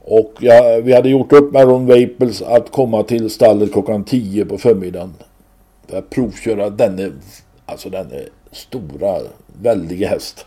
[0.00, 4.44] Och ja, vi hade gjort upp med Ron Waples att komma till stallet klockan 10
[4.44, 5.14] på förmiddagen.
[5.86, 7.10] För att provköra denne,
[7.66, 8.20] alltså denne
[8.52, 9.16] stora,
[9.62, 10.46] väldiga häst.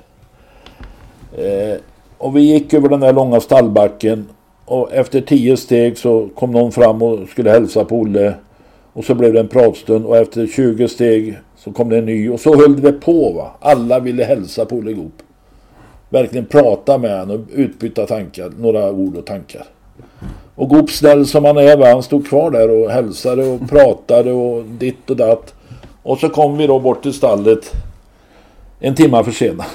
[1.38, 1.78] Eh,
[2.18, 4.26] och vi gick över den där långa stallbacken.
[4.72, 8.34] Och efter tio steg så kom någon fram och skulle hälsa på Olle.
[8.93, 12.30] Och så blev det en pratstund och efter 20 steg så kom det en ny
[12.30, 13.51] och så höll det på va.
[13.59, 15.13] Alla ville hälsa på Olle Goop
[16.09, 19.65] verkligen prata med honom och utbyta tankar, några ord och tankar.
[20.55, 21.88] Och Goop snäll som han är, va?
[21.88, 25.53] han stod kvar där och hälsade och pratade och ditt och datt.
[26.03, 27.72] Och så kom vi då bort till stallet
[28.80, 29.65] en timme försenad.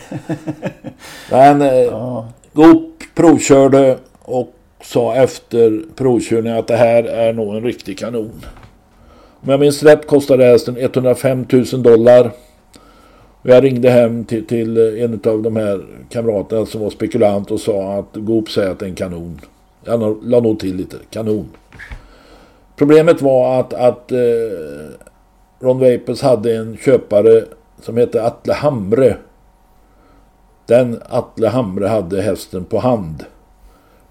[1.30, 2.26] Men eh, ja.
[2.52, 8.44] Goop provkörde och sa efter provkörningen att det här är nog en riktig kanon.
[9.40, 12.30] Om jag minns rätt kostade hästen 105 000 dollar.
[13.42, 17.92] Jag ringde hem till, till en av de här kamraterna som var spekulant och sa
[17.92, 19.40] att Goop säger att det är en kanon.
[19.84, 21.48] Jag la nog till lite, kanon.
[22.76, 24.18] Problemet var att, att eh,
[25.60, 27.44] Ron Vapers hade en köpare
[27.80, 29.16] som hette Atle Hamre.
[30.66, 33.24] Den Atle Hamre hade hästen på hand.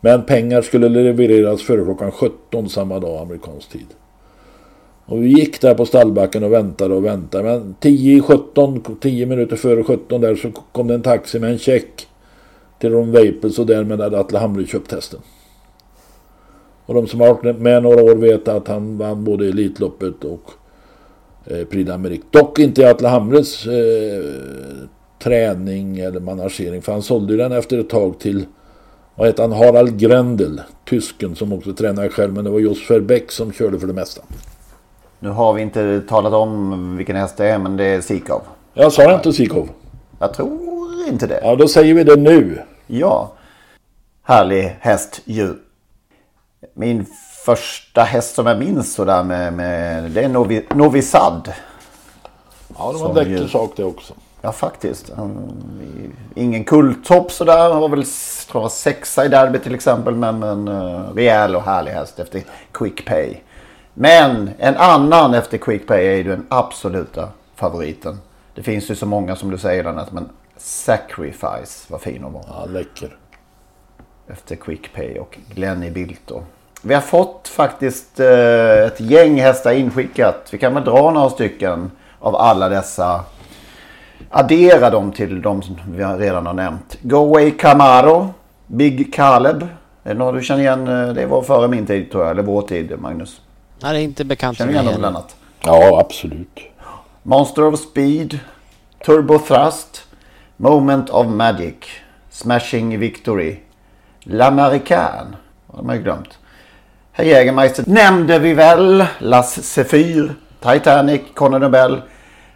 [0.02, 3.88] Men pengar skulle levereras före klockan 17 samma dag amerikansk tid.
[5.06, 7.44] Och vi gick där på stallbacken och väntade och väntade.
[7.44, 11.58] Men 10 17, 10 minuter före 17 där så kom det en taxi med en
[11.58, 12.08] check
[12.80, 15.20] till Ron Vapels och därmed hade Atle Hamre köpt hästen.
[16.86, 20.52] Och de som har varit med några år vet att han vann både Elitloppet och
[21.46, 22.24] eh, Prix d'Amérique.
[22.30, 24.24] Dock inte i Atle Hamres eh,
[25.24, 26.82] träning eller managering.
[26.82, 28.46] För han sålde den efter ett tag till
[29.16, 29.52] vad heter han?
[29.52, 30.62] Harald Grendel.
[30.86, 32.34] Tysken som också tränade själv.
[32.34, 34.22] Men det var Jos Verbeck som körde för det mesta.
[35.20, 38.42] Nu har vi inte talat om vilken häst det är men det är Sikov.
[38.74, 39.70] Jag sa inte Sikov?
[40.20, 41.40] Jag tror inte det.
[41.44, 42.62] Ja då säger vi det nu.
[42.88, 43.32] Ja.
[44.24, 45.54] Härlig häst ju.
[46.74, 47.06] Min
[47.46, 51.54] första häst som jag minns sådär med, med det är Novi, Novi Sad.
[52.78, 54.14] Ja det var en läcker sak det också.
[54.42, 55.12] Ja faktiskt.
[56.36, 57.70] Ingen kulttopp sådär.
[57.72, 58.06] Han var väl
[58.52, 60.16] tror jag, sexa i derby till exempel.
[60.16, 63.36] Men, men uh, rejäl och härlig häst efter Quick Pay.
[63.94, 68.18] Men en annan efter Quickpay är ju den absoluta favoriten.
[68.56, 72.44] Det finns ju så många som du säger Lennart, men Sacrifice var fin att vara.
[72.48, 73.18] Ja, läcker.
[74.28, 76.44] Efter Quickpay och Glenny Bilto.
[76.82, 80.50] Vi har fått faktiskt eh, ett gäng hästar inskickat.
[80.52, 83.24] Vi kan väl dra några stycken av alla dessa.
[84.30, 86.98] Addera dem till de som vi redan har nämnt.
[87.02, 88.34] Go Away Camaro.
[88.68, 89.64] Big Caleb.
[90.04, 90.88] Är det några du känner igen?
[90.88, 92.32] Eh, det var före min tid tror jag.
[92.32, 93.42] Eller vår tid Magnus.
[93.84, 95.36] Nej, det är inte bekant Känner du igen något annat?
[95.64, 96.60] Ja, absolut.
[97.24, 98.40] Monster of Speed,
[99.06, 100.04] Turbo Thrust,
[100.58, 101.76] Moment of Magic,
[102.30, 103.60] Smashing Victory,
[104.24, 105.36] L'Americain.
[105.68, 106.40] Det har man ju glömt.
[107.12, 109.06] Herr Jägermeister nämnde vi väl.
[109.20, 112.02] Las Zephyr, Titanic, Conor Nobel.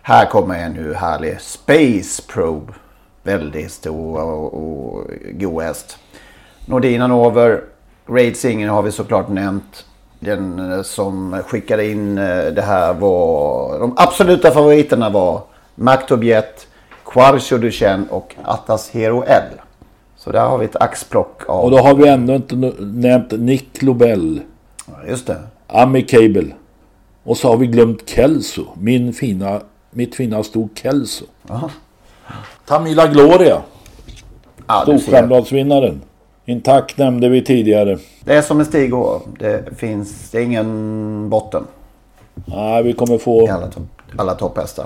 [0.08, 2.74] Här kommer en nu härlig Space Probe.
[3.24, 5.97] Väldigt stor och, och god häst.
[6.66, 7.62] Nordina Nover.
[8.08, 9.86] Raid Singer har vi såklart nämnt.
[10.20, 13.80] Den eh, som skickade in eh, det här var...
[13.80, 15.41] De absoluta favoriterna var
[15.76, 16.68] Maktobiet,
[17.06, 19.62] Quarcio Duchenne och Attas Hero L.
[20.16, 21.64] Så där har vi ett axplock av...
[21.64, 24.41] Och då har vi ändå inte nämnt Nick Lobel.
[24.88, 25.41] Ja, just det.
[25.68, 26.47] Ami Cable.
[27.24, 28.66] Och så har vi glömt Kelso.
[28.80, 29.62] Min fina,
[29.96, 31.26] mitt fina sto Kelso.
[31.50, 31.70] Aha.
[32.66, 33.62] Tamila Gloria.
[34.68, 34.82] Ja.
[34.82, 36.02] Storstjärnbladsvinnaren.
[36.46, 37.98] Intakt nämnde vi tidigare.
[38.24, 39.22] Det är som en stig går.
[39.39, 41.64] Det finns det är ingen botten
[42.46, 43.52] Nej, vi kommer få...
[43.52, 43.80] alla, to
[44.18, 44.86] alla topphästar.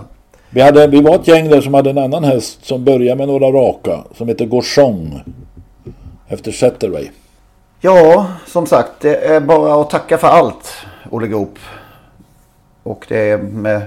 [0.50, 3.28] Vi, hade, vi var ett gäng där som hade en annan häst som började med
[3.28, 4.04] några raka.
[4.18, 5.24] Som heter Gorchong.
[6.28, 7.10] Efter Setterway.
[7.82, 10.74] Ja, som sagt, det är bara att tacka för allt,
[11.10, 11.60] Olle Goop.
[12.84, 13.82] Och det är med,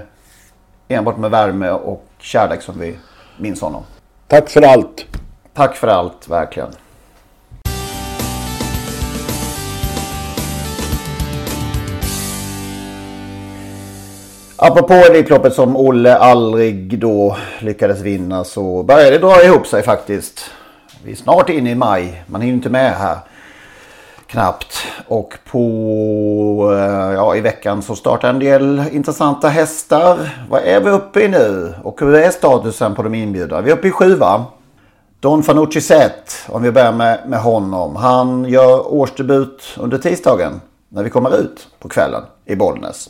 [0.93, 2.95] enbart med värme och kärlek som vi
[3.37, 3.83] minns honom.
[4.27, 5.05] Tack för allt.
[5.53, 6.69] Tack för allt, verkligen.
[14.65, 20.51] Apropå Elitloppet som Olle aldrig då lyckades vinna så börjar det dra ihop sig faktiskt.
[21.03, 22.23] Vi är snart inne i maj.
[22.27, 23.17] Man hinner inte med här.
[24.33, 24.77] Knappt.
[25.07, 25.59] Och på,
[26.77, 30.45] eh, ja, i veckan så startar en del intressanta hästar.
[30.49, 31.73] Vad är vi uppe i nu?
[31.83, 33.61] Och hur är statusen på de inbjudna?
[33.61, 34.45] Vi är uppe i sju va?
[35.19, 37.95] Don Fanucci Zet, om vi börjar med, med honom.
[37.95, 43.09] Han gör årsdebut under tisdagen när vi kommer ut på kvällen i Bollnäs.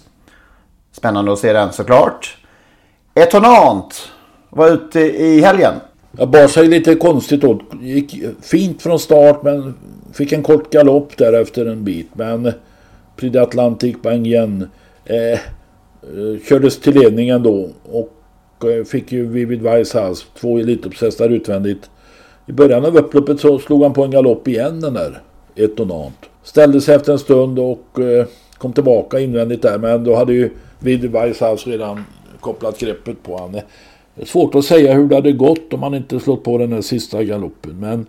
[0.92, 2.38] Spännande att se den såklart.
[3.14, 4.12] Etonant
[4.50, 5.74] var ute i helgen.
[6.12, 7.62] Jag bar sig lite konstigt åt.
[7.82, 9.76] Gick fint från start men
[10.14, 12.10] fick en kort galopp där efter en bit.
[12.14, 12.52] Men
[13.16, 14.68] Prix Atlantic Bang igen.
[15.06, 15.40] Eh, eh,
[16.50, 17.70] kördes till ledningen då.
[17.92, 21.90] Och eh, fick ju Vivid Weisshaus två Elitloppshästar utvändigt.
[22.46, 25.22] I början av upploppet så slog han på en galopp igen den där
[25.56, 26.18] Etonant.
[26.44, 28.26] Ställde sig efter en stund och eh,
[28.58, 29.78] kom tillbaka invändigt där.
[29.78, 30.50] Men då hade ju
[30.80, 32.04] Vivid Weisshaus redan
[32.40, 33.62] kopplat greppet på honom.
[34.16, 36.74] Det är svårt att säga hur det hade gått om han inte slått på den
[36.74, 37.80] här sista galoppen.
[37.80, 38.06] Men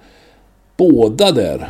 [0.77, 1.69] båda där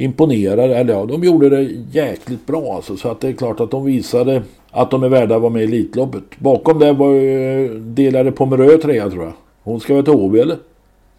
[0.00, 0.76] imponerade.
[0.76, 2.96] Eller ja, de gjorde det jäkligt bra alltså.
[2.96, 5.62] Så att det är klart att de visade att de är värda att vara med
[5.62, 6.22] i Elitloppet.
[6.38, 9.32] Bakom det var ju delade Pomerö trea tror jag.
[9.62, 10.56] Hon ska väl till Åby eller?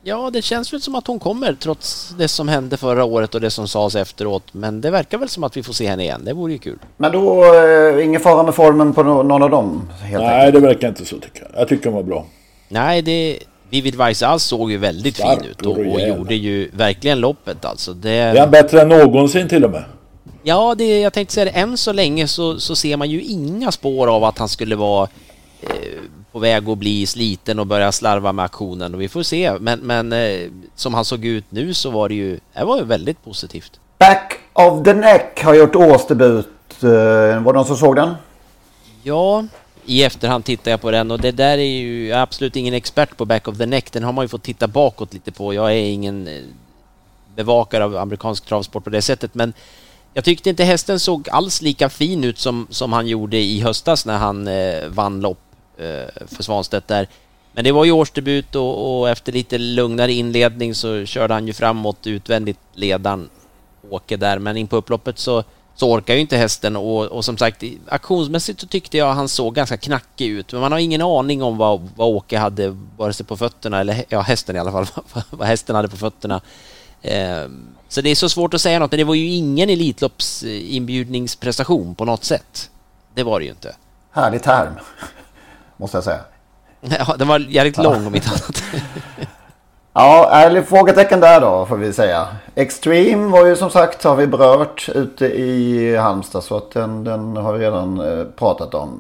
[0.04, 3.42] Ja, det känns väl som att hon kommer trots det som hände förra året och
[3.42, 4.44] det som sades efteråt.
[4.52, 6.22] Men det verkar väl som att vi får se henne igen.
[6.26, 6.80] Det vore ju kul.
[6.98, 9.90] Men då, eh, ingen fara med formen på no någon av dem?
[10.02, 10.64] Helt Nej, enkelt.
[10.64, 11.62] det verkar inte så tycker jag.
[11.62, 12.26] Jag tycker hon var bra.
[12.70, 13.40] Nej, det...
[13.72, 17.94] Vivid Weisshaus såg ju väldigt Stark fin ut och, och gjorde ju verkligen loppet alltså.
[17.94, 18.12] Det...
[18.12, 19.84] Är han bättre än någonsin till och med?
[20.44, 23.72] Ja, det, jag tänkte säga det, än så länge så, så ser man ju inga
[23.72, 25.08] spår av att han skulle vara
[25.62, 25.70] eh,
[26.32, 29.54] på väg att bli sliten och börja slarva med aktionen och vi får se.
[29.60, 32.84] Men, men eh, som han såg ut nu så var det ju, det var ju
[32.84, 33.80] väldigt positivt.
[34.00, 36.48] Back of the Neck har gjort årsdebut.
[36.84, 38.16] Eh, var det någon som såg den?
[39.04, 39.46] Ja,
[39.86, 42.74] i efterhand tittar jag på den och det där är ju jag är absolut ingen
[42.74, 43.92] expert på Back of the Neck.
[43.92, 45.54] Den har man ju fått titta bakåt lite på.
[45.54, 46.42] Jag är ingen eh,
[47.36, 49.54] bevakare av amerikansk travsport på det sättet men
[50.14, 54.06] jag tyckte inte hästen såg alls lika fin ut som, som han gjorde i höstas
[54.06, 55.42] när han eh, vann lopp
[55.78, 57.08] eh, för Svanstedt där.
[57.54, 61.54] Men det var ju årsdebut och, och efter lite lugnare inledning så körde han ju
[61.54, 63.30] framåt utvändigt ledaren
[63.90, 65.44] Åke där men in på upploppet så,
[65.76, 69.56] så orkar ju inte hästen och, och som sagt aktionsmässigt så tyckte jag han såg
[69.56, 73.26] ganska knackig ut men man har ingen aning om vad, vad Åke hade vare sig
[73.26, 74.88] på fötterna eller ja hästen i alla fall
[75.30, 76.42] vad hästen hade på fötterna.
[77.02, 77.44] Eh,
[77.88, 82.06] så det är så svårt att säga något men det var ju ingen Elitloppsinbjudningsprestation på
[82.06, 82.70] något sätt.
[83.14, 83.76] Det var det ju inte.
[84.12, 84.74] Härlig term.
[85.78, 86.22] Måste jag säga.
[87.00, 88.64] Ja, den var jävligt lång om inte annat.
[89.94, 92.28] Ja, ärlig frågetecken där då får vi säga.
[92.56, 97.38] Extreme var ju som sagt har vi berört ute i Halmstad så att den, den
[97.38, 99.00] har vi redan eh, pratat om.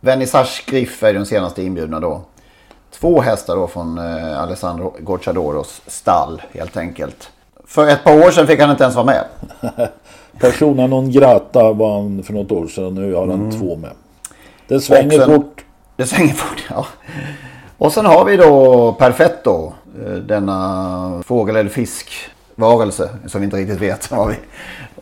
[0.00, 2.20] Vernissage Griff är den senaste inbjudna då.
[3.00, 7.30] Två hästar då från eh, Alessandro Gocciadoros stall helt enkelt.
[7.66, 9.24] För ett par år sedan fick han inte ens vara med.
[10.40, 12.94] Persona non grata var han för något år sedan.
[12.94, 13.60] Nu har han Mm.
[13.60, 13.90] två med.
[14.68, 15.64] Det svänger sen- fort.
[15.96, 16.86] Det svänger fort, ja.
[17.78, 19.72] Och sen har vi då Perfetto.
[20.06, 22.10] Eh, Denna fågel eller fisk
[22.54, 24.34] varelse som vi inte riktigt vet vad vi...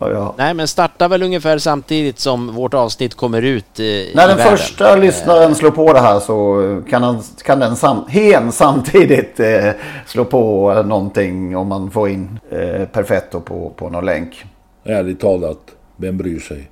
[0.01, 0.34] Vad vi har.
[0.39, 4.36] Nej, men startar väl ungefär samtidigt som vårt avsnitt kommer ut eh, i När den
[4.36, 4.57] världen.
[4.57, 9.70] första lyssnaren slår på det här så kan, han, kan den sam, hen samtidigt eh,
[10.07, 14.45] slå på någonting om man får in eh, Perfetto på, på någon länk.
[14.84, 15.59] Ärligt talat,
[15.97, 16.70] vem bryr sig?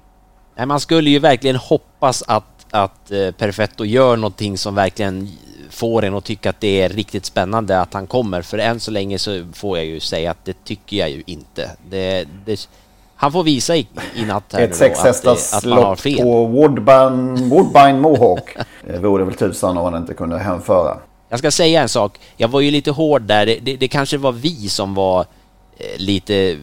[0.57, 5.29] Nej, man skulle ju verkligen hoppas att, att eh, Perfetto gör någonting som verkligen
[5.77, 8.43] får en att tycka att det är riktigt spännande att han kommer.
[8.43, 11.71] För än så länge så får jag ju säga att det tycker jag ju inte.
[11.91, 12.69] Det, det,
[13.17, 15.91] han får visa i, i natt här Ett nu då sexhästars att, att man har
[15.91, 16.23] lopp fel.
[16.23, 18.57] på Woodbine, Woodbine Mohawk.
[18.89, 20.97] Eh, vore det väl tusan om han inte kunde hemföra.
[21.29, 22.19] Jag ska säga en sak.
[22.37, 23.47] Jag var ju lite hård där.
[23.47, 26.57] Det, det, det kanske var vi som var eh, lite eh,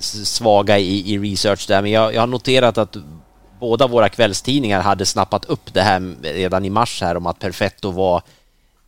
[0.00, 2.96] svaga i, i research där, men jag, jag har noterat att
[3.60, 7.90] båda våra kvällstidningar hade snappat upp det här redan i mars här om att Perfetto
[7.90, 8.22] var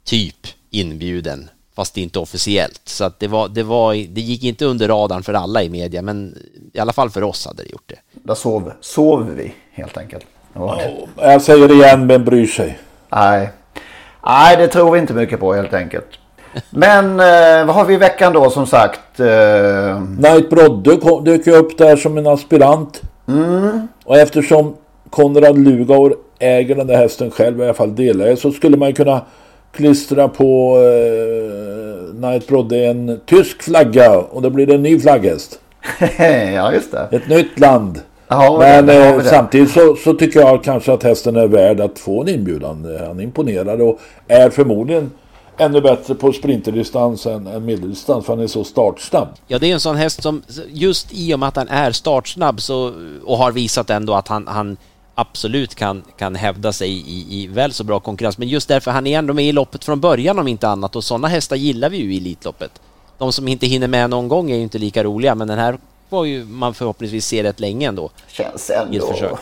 [0.05, 2.81] typ inbjuden, fast inte officiellt.
[2.85, 6.03] Så att det, var, det, var, det gick inte under radarn för alla i media,
[6.03, 6.39] men
[6.73, 7.99] i alla fall för oss hade det gjort det.
[8.13, 10.27] Där sov, sov vi helt enkelt.
[10.55, 10.97] Det.
[11.17, 12.79] Jag säger det igen, vem bryr sig?
[13.09, 13.51] Nej.
[14.27, 16.07] Nej, det tror vi inte mycket på helt enkelt.
[16.71, 19.21] Men eh, vad har vi i veckan då som sagt?
[19.21, 20.03] Eh,
[20.51, 23.01] Brodde kom- dök ju upp där som en aspirant.
[23.29, 23.89] Mm.
[24.05, 24.77] Och eftersom
[25.11, 28.95] Konrad Lugaur äger den där hästen själv, i alla fall delägare, så skulle man ju
[28.95, 29.25] kunna
[29.73, 35.61] klistra på eh, Knight Brodde en tysk flagga och då blir det en ny flagghäst.
[36.55, 37.09] ja, just det.
[37.11, 38.01] Ett nytt land.
[38.29, 39.25] Ja, Men vi eh, det.
[39.25, 42.99] samtidigt så, så tycker jag kanske att hästen är värd att få en inbjudan.
[43.07, 45.11] Han imponerar och är förmodligen
[45.57, 49.29] ännu bättre på sprinterdistans än, än medeldistans för han är så startsnabb.
[49.47, 52.61] Ja, det är en sån häst som just i och med att han är startsnabb
[52.61, 52.93] så,
[53.25, 54.77] och har visat ändå att han, han
[55.15, 58.39] absolut kan, kan hävda sig i, i väl så bra konkurrens.
[58.39, 61.05] Men just därför han är ändå med i loppet från början om inte annat och
[61.05, 62.81] sådana hästar gillar vi ju i Elitloppet.
[63.19, 65.79] De som inte hinner med någon gång är ju inte lika roliga men den här
[66.11, 68.11] får ju man förhoppningsvis se rätt länge ändå.
[68.29, 69.07] Känns I ett ändå...
[69.07, 69.39] försök.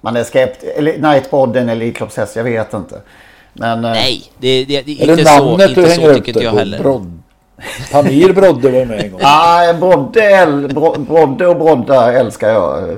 [0.00, 0.72] Man är skeptisk.
[0.76, 3.00] Eller Nightbod en Elitloppshäst, jag vet inte.
[3.52, 3.84] Men...
[3.84, 6.78] eh, Nej, det, det, det Är inte så, inte så tycker inte jag heller.
[6.78, 7.19] Brod...
[7.92, 9.20] Pamir Brodde var med en gång.
[9.22, 12.88] Nej, Brodde, Brodde och Brodda älskar jag.
[12.90, 12.96] eh,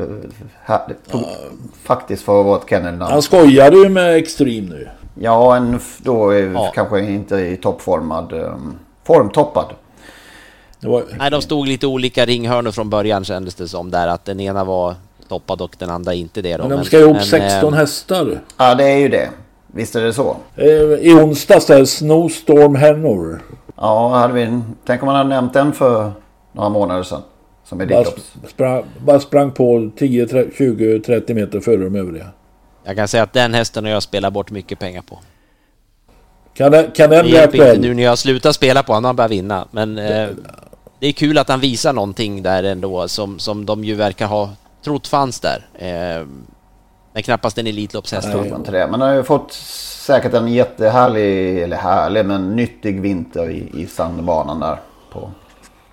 [1.84, 3.12] Faktiskt för att vara ett kennelnamn.
[3.12, 4.88] Han skojade ju med Extreme nu.
[5.14, 6.72] Ja, en då är Ja.
[6.74, 8.32] kanske inte i toppformad.
[8.32, 9.66] Um, formtoppad.
[10.80, 11.04] Var...
[11.18, 14.64] Nej, de stod lite olika ringhörnor från början kändes det som där att den ena
[14.64, 14.94] var
[15.28, 16.56] toppad och den andra inte det.
[16.56, 16.68] Då.
[16.68, 18.40] Men de ska ju ihop men, 16 eh, hästar.
[18.56, 19.28] Ja, det är ju det.
[19.66, 20.36] Visst är det så.
[20.56, 20.66] Eh,
[21.00, 23.42] I onsdags där, Snowstorm Hennor.
[23.82, 26.12] Ja, hade vi, tänk om man hade nämnt den för
[26.52, 27.22] några månader sedan.
[27.64, 28.32] Som Bara, Elitlopps.
[28.48, 32.26] sprang, bara sprang på 10, 30, 20, 30 meter före de övriga.
[32.84, 35.18] Jag kan säga att den hästen har jag spelat bort mycket pengar på.
[36.54, 37.80] Kan, det- kan den Det bli aktuell?
[37.80, 39.66] nu när jag slutar spela på honom, han börjar vinna.
[39.70, 40.28] Men eh,
[40.98, 44.50] det är kul att han visar någonting där ändå som, som de ju verkar ha
[44.84, 45.66] trott fanns där.
[45.74, 46.26] Eh,
[47.12, 48.28] men knappast en Elitloppshäst.
[48.32, 48.86] Jag tror inte det.
[48.86, 53.86] Men han har ju fått säkert en jättehärlig, eller härlig, men nyttig vinter i, i
[53.86, 54.76] sandbanan där
[55.12, 55.30] på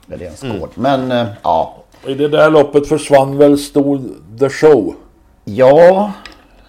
[0.07, 0.59] Redéns Mm.
[0.59, 0.69] gård.
[0.75, 1.75] Men eh, ja.
[2.07, 4.01] I det där loppet försvann väl Stor
[4.39, 4.95] The Show.
[5.45, 6.11] Ja,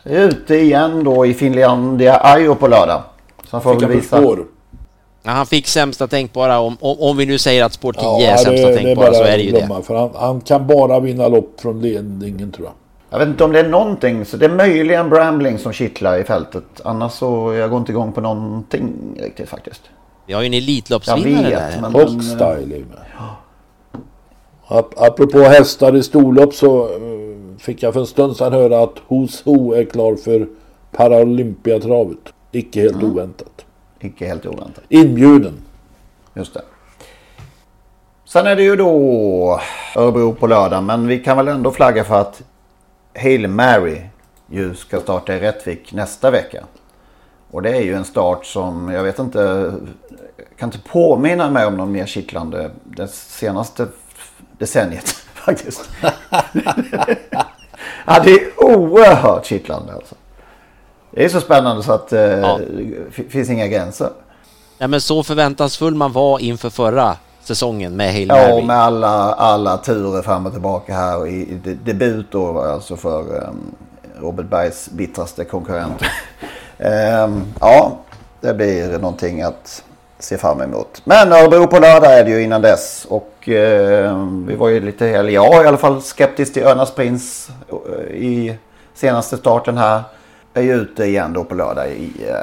[0.05, 3.03] ute igen då i Finlandia Ajo på lördag.
[3.45, 4.17] Så han får Fick väl han visa.
[4.21, 4.45] spår?
[5.23, 8.31] Ja, han fick sämsta tänkbara om, om, om vi nu säger att spår 10 är
[8.31, 9.69] Ja, sämsta det, det är tänkbara bara så är det ju det.
[9.89, 12.75] han, han kan bara vinna lopp från ledningen tror jag.
[13.11, 14.25] Jag vet inte om det är någonting.
[14.25, 16.65] Så det är möjligen Brambling som kittlar i fältet.
[16.85, 19.83] Annars så jag går inte igång på någonting riktigt faktiskt.
[20.27, 21.79] Vi har ju en Jag Elitloppsvinnare där.
[21.81, 21.93] men-
[22.73, 22.99] är med.
[24.69, 28.95] Ap- Apropå hästar i storlopp så eh, fick jag för en stund sedan höra att
[29.09, 30.49] Who's Who är klar för
[30.93, 32.19] Paralympiatravet.
[32.53, 33.11] Icke helt Mm.
[33.13, 33.65] oväntat.
[34.01, 34.85] Icke helt oväntat.
[34.89, 35.55] Inbjuden.
[36.35, 36.63] Just det.
[38.25, 39.61] Sen är det ju då
[39.97, 40.83] Örebro på lördag.
[40.85, 42.43] Men vi kan väl ändå flagga för att
[43.15, 44.01] Hail Mary
[44.47, 46.65] ju ska starta i Rättvik nästa vecka.
[47.51, 49.73] Och det är ju en start som jag vet inte.
[50.59, 53.87] Kan inte påminna mig om någon mer kittlande det senaste
[54.59, 55.91] decenniet faktiskt.
[58.07, 60.15] ja, det är oerhört kittlande alltså.
[61.11, 62.59] Det är så spännande så att eh, det
[63.09, 64.11] f- finns inga gränser.
[64.79, 67.17] Nej, men så förväntansfull man var inför förra
[67.55, 68.63] säsongen med Hail Ja, Mary.
[68.63, 71.27] med alla, alla turer fram och tillbaka här.
[71.27, 73.75] I, i de- debut då alltså för um,
[74.21, 76.03] Robert Bergs bittraste konkurrent.
[76.79, 77.99] Ehm, ja,
[78.41, 79.85] det blir någonting att
[80.19, 81.03] se fram emot.
[81.05, 83.07] Men Örebro på lördag är det ju innan dess.
[83.09, 87.51] Och ehm, vi var ju lite, eller jag i alla fall, skeptisk till Örnas Prins
[87.69, 88.57] eh, i
[88.95, 90.03] senaste starten här.
[90.55, 92.35] Är ju ute igen då på lördag i uh,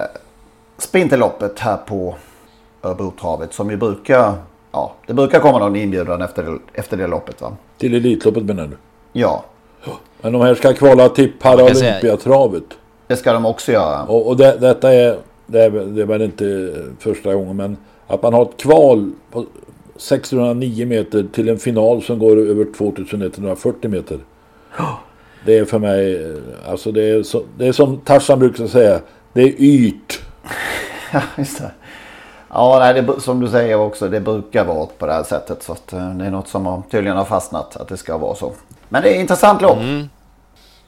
[0.77, 2.15] Sprinterloppet här på
[2.83, 4.33] Örebrotravet som ju brukar
[4.77, 7.57] ja, det brukar komma någon inbjudan efter det, efter det loppet va?
[7.77, 8.77] Till Elitloppet menar du?
[9.13, 9.45] Ja.
[10.21, 12.63] Men de här ska kvala till Paralympiatravet.
[13.07, 14.03] Det ska de också göra.
[14.03, 18.21] Och, och det, detta är, det är, det är väl inte första gången men att
[18.21, 19.45] man har ett kval på
[19.97, 24.19] 609 meter till en final som går över 2140 meter.
[25.45, 26.33] Det är för mig,
[26.67, 28.99] alltså det är, så, det är som Tarzan brukar säga,
[29.33, 30.19] det är yrt.
[31.13, 31.71] Ja, just det.
[32.57, 35.63] Ja, nej, det, som du säger också, det brukar vara på det här sättet.
[35.63, 38.35] Så att, eh, det är något som har, tydligen har fastnat, att det ska vara
[38.35, 38.53] så.
[38.89, 39.77] Men det är intressant lopp.
[39.77, 40.09] Mm.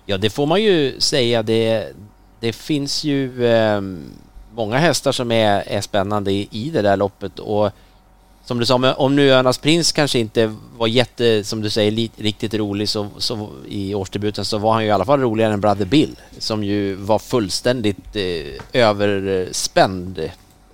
[0.05, 1.43] Ja, det får man ju säga.
[1.43, 1.87] Det,
[2.39, 3.81] det finns ju eh,
[4.55, 7.39] många hästar som är, är spännande i, i det där loppet.
[7.39, 7.71] Och
[8.45, 12.11] som du sa, om nu Önas Prins kanske inte var jätte, som du säger, li,
[12.17, 15.61] riktigt rolig så, så, i årsdebuten så var han ju i alla fall roligare än
[15.61, 20.29] Brother Bill som ju var fullständigt eh, överspänd,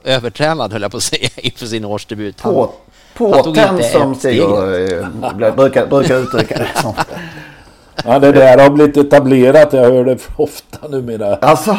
[0.05, 2.41] övertränad höll jag på att säga inför sin årsdebut.
[2.41, 2.71] På,
[3.17, 6.93] påtänd som eh, brukar, brukar uttrycka det som.
[8.05, 9.73] Ja, det där har blivit etablerat.
[9.73, 11.35] Jag hör det ofta numera.
[11.35, 11.77] Alltså,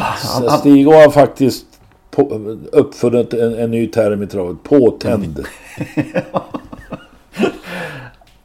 [0.59, 1.67] Stig har faktiskt
[2.11, 2.23] på,
[2.73, 4.63] uppfunnit en, en ny term i travet.
[4.63, 5.47] Påtänd.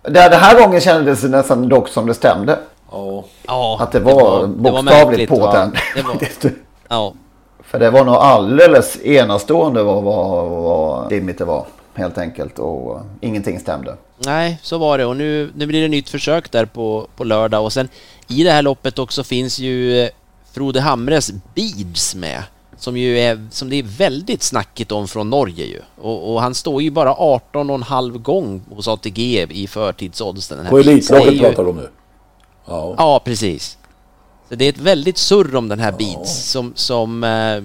[0.01, 2.59] det, det här gången kändes det nästan dock som det stämde.
[3.47, 3.77] Ja.
[3.79, 5.77] Att det var, det var bokstavligt påtänd.
[5.95, 6.15] Det var,
[6.87, 7.13] ja.
[7.71, 11.65] För det var nog alldeles enastående vad, vad, vad dimmigt det var.
[11.93, 12.59] Helt enkelt.
[12.59, 13.95] Och ingenting stämde.
[14.17, 15.05] Nej, så var det.
[15.05, 17.63] Och nu, nu blir det nytt försök där på, på lördag.
[17.63, 17.89] Och sen
[18.27, 20.09] i det här loppet också finns ju eh,
[20.53, 22.43] Frode Hamres Beads med
[22.77, 25.79] som ju är, som det är väldigt snackigt om från Norge ju.
[26.01, 30.65] Och, och han står ju bara 18 och en halv gång hos ATG i förtidsoddsen.
[30.69, 31.89] På Elitloppet pratar de nu?
[32.65, 32.95] Ja.
[32.97, 33.77] ja, precis.
[34.51, 35.91] Så det är ett väldigt surr om den här.
[35.91, 37.63] Beats som, som eh,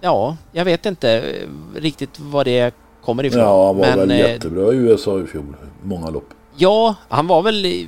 [0.00, 3.40] ja, jag vet inte eh, riktigt vad det kommer ifrån.
[3.40, 5.56] Ja, han var men, väl jättebra i USA i fjol.
[5.82, 6.28] Många lopp.
[6.56, 7.86] Ja, han var väl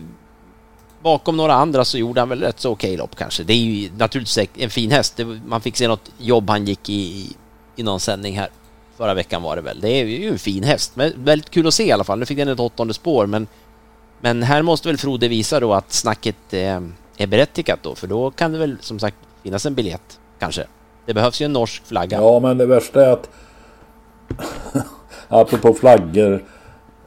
[1.02, 3.42] bakom några andra så gjorde han väl rätt så okej lopp kanske.
[3.42, 5.20] Det är ju naturligtvis en fin häst.
[5.46, 7.32] man fick se något jobb han gick i,
[7.76, 8.48] i någon sändning här.
[8.96, 9.80] Förra veckan var det väl.
[9.80, 10.92] Det är ju en fin häst.
[10.94, 12.18] Men väldigt kul att se i alla fall.
[12.18, 13.46] Nu fick den ett åttonde spår men,
[14.20, 16.80] men här måste väl Frode visa då att snacket eh,
[17.16, 17.94] är berättigat då.
[17.94, 20.66] För då kan det väl som sagt finnas en biljett kanske.
[21.06, 22.20] Det behövs ju en norsk flagga.
[22.20, 23.30] Ja men det värsta är att
[25.28, 26.44] apropå flaggor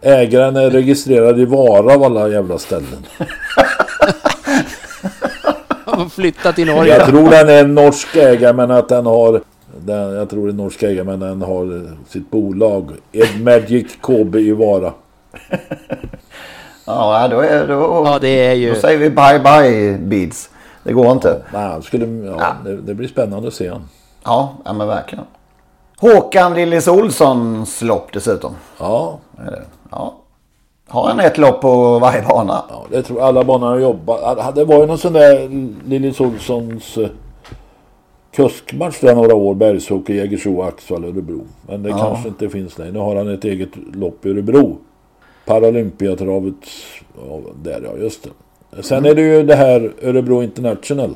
[0.01, 3.06] Ägaren är registrerad i Vara av alla jävla ställen.
[6.12, 6.97] Flyttat till Norge.
[6.97, 9.41] Jag tror den är en norsk ägare men att den har
[9.78, 14.36] den, jag tror det är norsk ägare men den har sitt bolag Ed Magic KB
[14.36, 14.93] i Vara.
[16.86, 18.74] Ja, då, är, då, ja, det är ju...
[18.74, 20.50] då säger vi bye bye Beads.
[20.84, 21.42] Det går inte.
[21.54, 22.56] Ja, nej, skulle, ja, ja.
[22.64, 23.72] Det, det, blir spännande att se.
[24.24, 25.26] Ja, ja men verkligen.
[25.98, 28.56] Håkan Lillis Olssons lopp dessutom.
[28.80, 29.18] Ja.
[29.92, 30.14] ja.
[30.88, 32.64] Har han ett lopp på varje bana?
[32.70, 33.28] Ja, det tror jag.
[33.28, 34.56] Alla banor har jobbat.
[34.56, 35.50] Det var ju någon sån där
[35.86, 37.08] Lillis Olssons uh,
[38.36, 39.56] kuskmatch där några år.
[39.56, 41.42] Bergsåker, Jägersro, Axvall, Örebro.
[41.68, 41.98] Men det ja.
[41.98, 42.94] kanske inte finns längre.
[42.94, 44.78] Nu har han ett eget lopp i Örebro.
[45.46, 46.56] Paralympiatravet.
[47.18, 48.84] Ja, där ja, just det.
[48.84, 49.12] Sen mm.
[49.12, 51.14] är det ju det här Örebro International.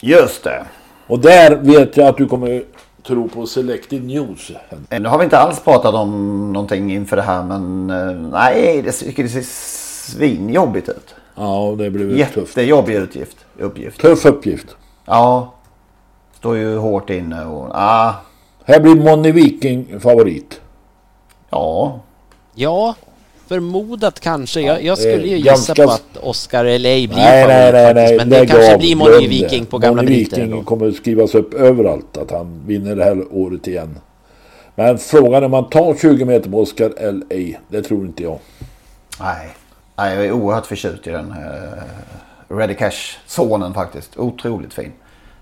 [0.00, 0.64] Just det.
[1.06, 2.62] Och där vet jag att du kommer
[3.06, 4.52] tro på Selected News.
[4.90, 8.82] Eh, nu har vi inte alls pratat om någonting inför det här men eh, nej,
[8.82, 9.42] det, det ser
[10.12, 11.14] svinjobbigt ut.
[11.34, 12.56] Ja, det blir tufft.
[12.56, 14.00] Jättejobbig utgift, uppgift.
[14.00, 14.76] Tuff uppgift.
[15.04, 15.54] Ja.
[16.38, 18.14] Står ju hårt inne och ah.
[18.64, 20.60] Här blir Moni Viking favorit.
[21.50, 22.00] Ja.
[22.54, 22.94] Ja,
[23.48, 24.60] förmodat kanske.
[24.60, 25.84] Jag, jag skulle ju gissa ganska...
[25.84, 29.26] på att Oscar LA blir nej, favorit nej, nej, nej, Men det kanske blir Moni
[29.26, 33.66] Viking på gamla Moni Viking kommer skrivas upp överallt att han vinner det här året
[33.66, 33.98] igen.
[34.74, 37.58] Men frågan är om man tar 20 meter på Oscar LA.
[37.68, 38.38] Det tror inte jag.
[39.20, 39.48] Nej,
[39.96, 41.30] nej jag är oerhört förtjust i den.
[41.30, 44.16] Uh, Ready Cash-sonen faktiskt.
[44.16, 44.92] Otroligt fin.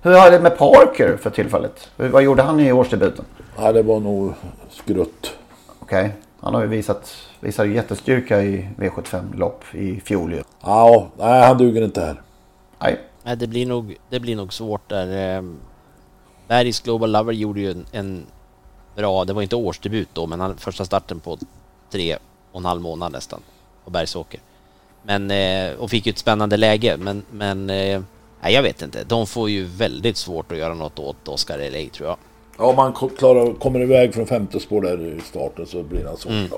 [0.02, 1.90] Hur är det med Parker för tillfället?
[1.96, 3.24] Vad gjorde han i årsdebuten?
[3.56, 4.32] Ja, det var nog
[4.70, 5.32] skrutt.
[5.78, 5.98] Okej.
[5.98, 6.10] Okay.
[6.40, 7.12] Han har ju visat,
[7.44, 10.42] visat jättestyrka i V75-lopp i fjol ju.
[10.60, 12.22] Ja, nej han duger inte här.
[12.78, 13.00] Nej.
[13.22, 15.36] Nej, det blir nog, det blir nog svårt där.
[15.36, 15.56] Ehm,
[16.48, 18.26] Bergs Global Lover gjorde ju en, en
[18.96, 21.38] bra, det var inte årsdebut då, men han, första starten på
[21.90, 22.16] tre
[22.52, 23.40] och en halv månad nästan
[23.84, 24.40] på Bergsåker.
[25.02, 28.02] Men, eh, och fick ju ett spännande läge, men, men eh,
[28.40, 29.04] nej, jag vet inte.
[29.04, 32.16] De får ju väldigt svårt att göra något åt Oscar LA tror jag.
[32.58, 36.16] Ja, om man klarar, kommer iväg från femte spår där i starten så blir han
[36.16, 36.48] så mm.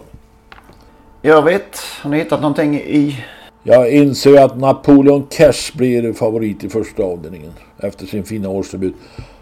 [1.22, 3.24] Jag vet, har ni hittat någonting i?
[3.62, 8.94] Jag inser att Napoleon Cash blir favorit i första avdelningen efter sin fina årsdebut.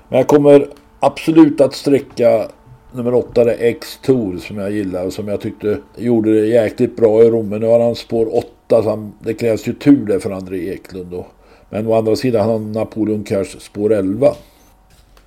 [0.08, 0.68] Men jag kommer
[1.00, 2.48] absolut att sträcka
[2.92, 6.96] nummer åtta är X Tour som jag gillar och som jag tyckte gjorde det jäkligt
[6.96, 7.48] bra i Rom.
[7.48, 10.72] Men nu har han spår åtta så han, det krävs ju tur där för André
[10.72, 11.26] Eklund då.
[11.70, 14.34] Men å andra sidan har Napoleon Cash spår 11.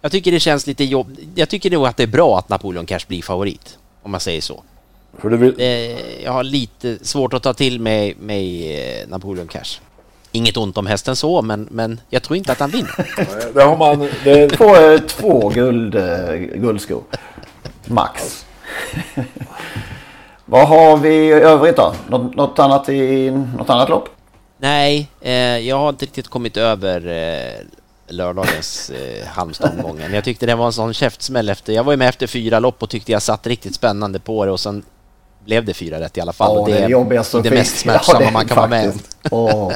[0.02, 1.18] Jag tycker det känns lite jobb...
[1.36, 3.78] Jag tycker nog att det är bra att Napoleon Cash blir favorit.
[4.04, 4.64] Om man säger så.
[5.18, 5.56] För det vill...
[5.58, 9.80] eh, jag har lite svårt att ta till mig, mig eh, Napoleon Cash.
[10.32, 13.08] Inget ont om hästen så, men, men jag tror inte att han vinner.
[13.54, 14.10] det har man...
[14.24, 14.50] Det...
[14.50, 15.92] Två, eh, två guld,
[16.56, 17.04] guldskor.
[17.86, 18.46] Max.
[20.46, 21.96] Vad har vi i övrigt då?
[22.10, 24.10] Något, något, annat i något annat lopp?
[24.58, 27.66] Nej, eh, jag har inte riktigt kommit över eh,
[28.08, 30.14] lördagens eh, Halmstad-omgången.
[30.14, 31.74] Jag tyckte det var en sån käftsmäll efter...
[31.74, 34.52] Jag var ju med efter fyra lopp och tyckte jag satt riktigt spännande på det
[34.52, 34.84] och sen
[35.48, 36.56] blev det fyra rätt i alla fall.
[36.56, 38.94] Ja, det, är det, det mest smärtsamma ja, man kan vara med
[39.32, 39.72] om.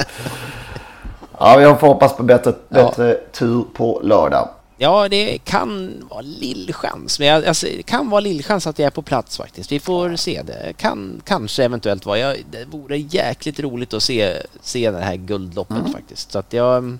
[1.38, 3.14] Ja, vi får hoppas på bättre, bättre ja.
[3.32, 4.48] tur på lördag.
[4.76, 7.18] Ja, det kan vara lillchans.
[7.18, 9.72] Men jag, alltså, det kan vara lillchans att jag är på plats faktiskt.
[9.72, 10.42] Vi får se.
[10.42, 12.18] Det kan kanske eventuellt vara.
[12.18, 15.92] Jag, det vore jäkligt roligt att se, se det här guldloppet mm.
[15.92, 16.32] faktiskt.
[16.32, 16.98] Så att jag...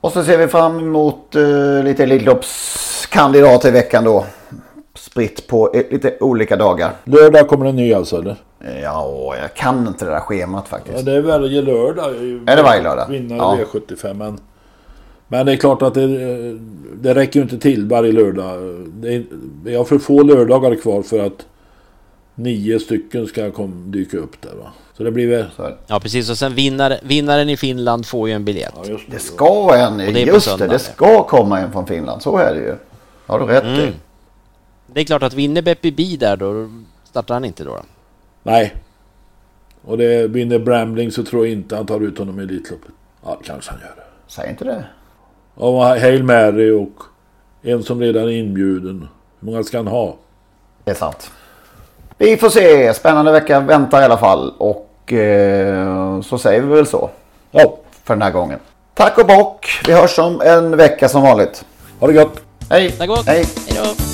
[0.00, 4.26] Och så ser vi fram emot uh, lite Elitloppskandidater i veckan då.
[4.94, 6.92] Spritt på lite olika dagar.
[7.04, 8.36] Lördag kommer en ny alltså eller?
[8.82, 10.96] Ja, jag kan inte det där schemat faktiskt.
[10.96, 12.14] Ja, det är varje lördag.
[12.46, 13.06] Är det varje lördag?
[13.08, 13.58] Vinnare ja.
[13.72, 14.14] V75.
[14.14, 14.40] Men,
[15.28, 16.06] men det är klart att det,
[16.94, 18.86] det räcker ju inte till varje lördag.
[18.86, 19.24] Det är,
[19.64, 21.46] vi har för få lördagar kvar för att
[22.34, 24.72] nio stycken ska kom, dyka upp där va.
[24.96, 25.44] Så det blir väl...
[25.86, 28.74] Ja precis och sen vinnare, vinnaren i Finland får ju en biljett.
[28.76, 28.98] Ja, det.
[29.10, 29.18] det.
[29.18, 32.22] ska en, det just det, det ska komma en från Finland.
[32.22, 32.74] Så är det ju.
[33.26, 33.80] Har du rätt mm.
[33.80, 33.92] i.
[34.94, 36.70] Det är klart att vinner Beppi Bi där då
[37.04, 37.70] startar han inte då.
[37.70, 37.82] då.
[38.42, 38.74] Nej.
[39.84, 42.90] Och det vinner Brambling så tror jag inte han tar ut honom i Elitloppet.
[43.24, 44.04] Ja, kanske han gör.
[44.26, 44.84] Säg inte det.
[45.54, 47.02] Och Hail Mary och
[47.62, 49.08] en som redan är inbjuden.
[49.40, 50.16] Hur många ska han ha?
[50.84, 51.30] Det är sant.
[52.18, 52.94] Vi får se.
[52.94, 54.54] Spännande vecka väntar i alla fall.
[54.58, 57.10] Och eh, så säger vi väl så.
[57.50, 57.78] Ja.
[58.04, 58.58] För den här gången.
[58.94, 59.66] Tack och bock.
[59.86, 61.64] Vi hörs om en vecka som vanligt.
[62.00, 62.40] Ha det gott.
[62.70, 62.90] Hej.
[62.90, 63.26] Tack och bock.
[63.26, 63.44] Hej.
[63.68, 64.13] Hej då.